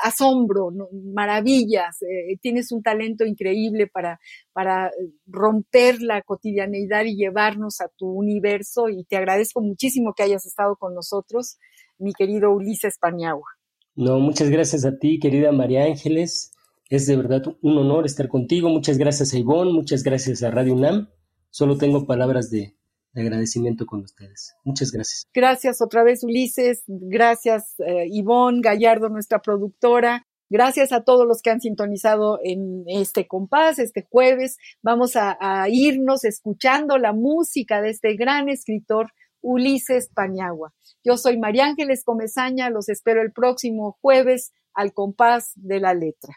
[0.03, 0.71] asombro,
[1.13, 2.01] maravillas.
[2.01, 4.19] Eh, tienes un talento increíble para,
[4.51, 4.91] para
[5.25, 8.89] romper la cotidianeidad y llevarnos a tu universo.
[8.89, 11.57] Y te agradezco muchísimo que hayas estado con nosotros,
[11.97, 13.47] mi querido Ulises Paniagua.
[13.95, 16.53] No, muchas gracias a ti, querida María Ángeles.
[16.89, 18.69] Es de verdad un honor estar contigo.
[18.69, 21.09] Muchas gracias a Ivonne, muchas gracias a Radio UNAM.
[21.49, 22.75] Solo tengo palabras de,
[23.13, 24.55] agradecimiento con ustedes.
[24.63, 25.27] Muchas gracias.
[25.33, 26.83] Gracias otra vez, Ulises.
[26.87, 30.25] Gracias, eh, Ivonne Gallardo, nuestra productora.
[30.49, 34.57] Gracias a todos los que han sintonizado en este compás, este jueves.
[34.81, 39.11] Vamos a, a irnos escuchando la música de este gran escritor,
[39.41, 40.73] Ulises Pañagua.
[41.03, 46.35] Yo soy María Ángeles Comezaña, los espero el próximo jueves al compás de la letra.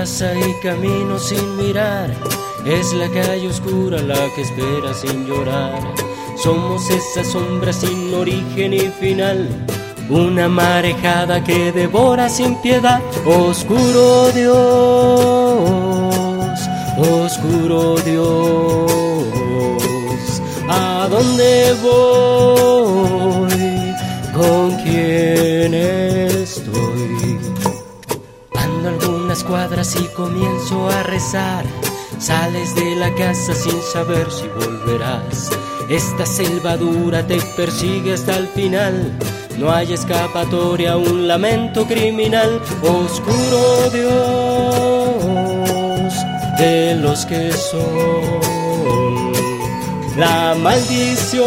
[0.00, 2.08] Y camino sin mirar.
[2.64, 5.80] Es la calle oscura la que espera sin llorar.
[6.36, 9.48] Somos esa sombra sin origen y final.
[10.08, 13.02] Una marejada que devora sin piedad.
[13.26, 14.54] Oscuro Dios,
[16.96, 18.92] oscuro Dios.
[20.68, 23.50] ¿A dónde voy?
[24.32, 26.37] ¿Con quién estoy?
[29.44, 31.64] Cuadras y comienzo a rezar.
[32.18, 35.50] Sales de la casa sin saber si volverás.
[35.88, 39.12] Esta selva dura te persigue hasta el final.
[39.58, 42.60] No hay escapatoria, un lamento criminal.
[42.82, 45.18] Oscuro Dios
[46.58, 48.48] de los que son.
[50.16, 51.46] La maldición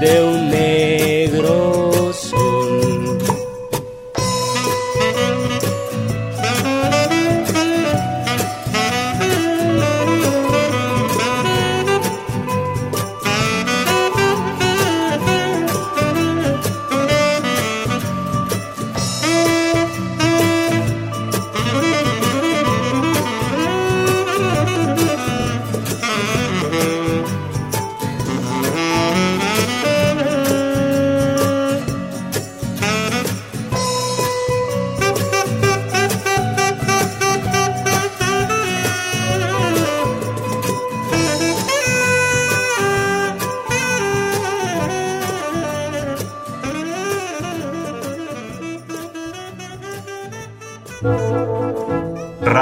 [0.00, 0.50] de un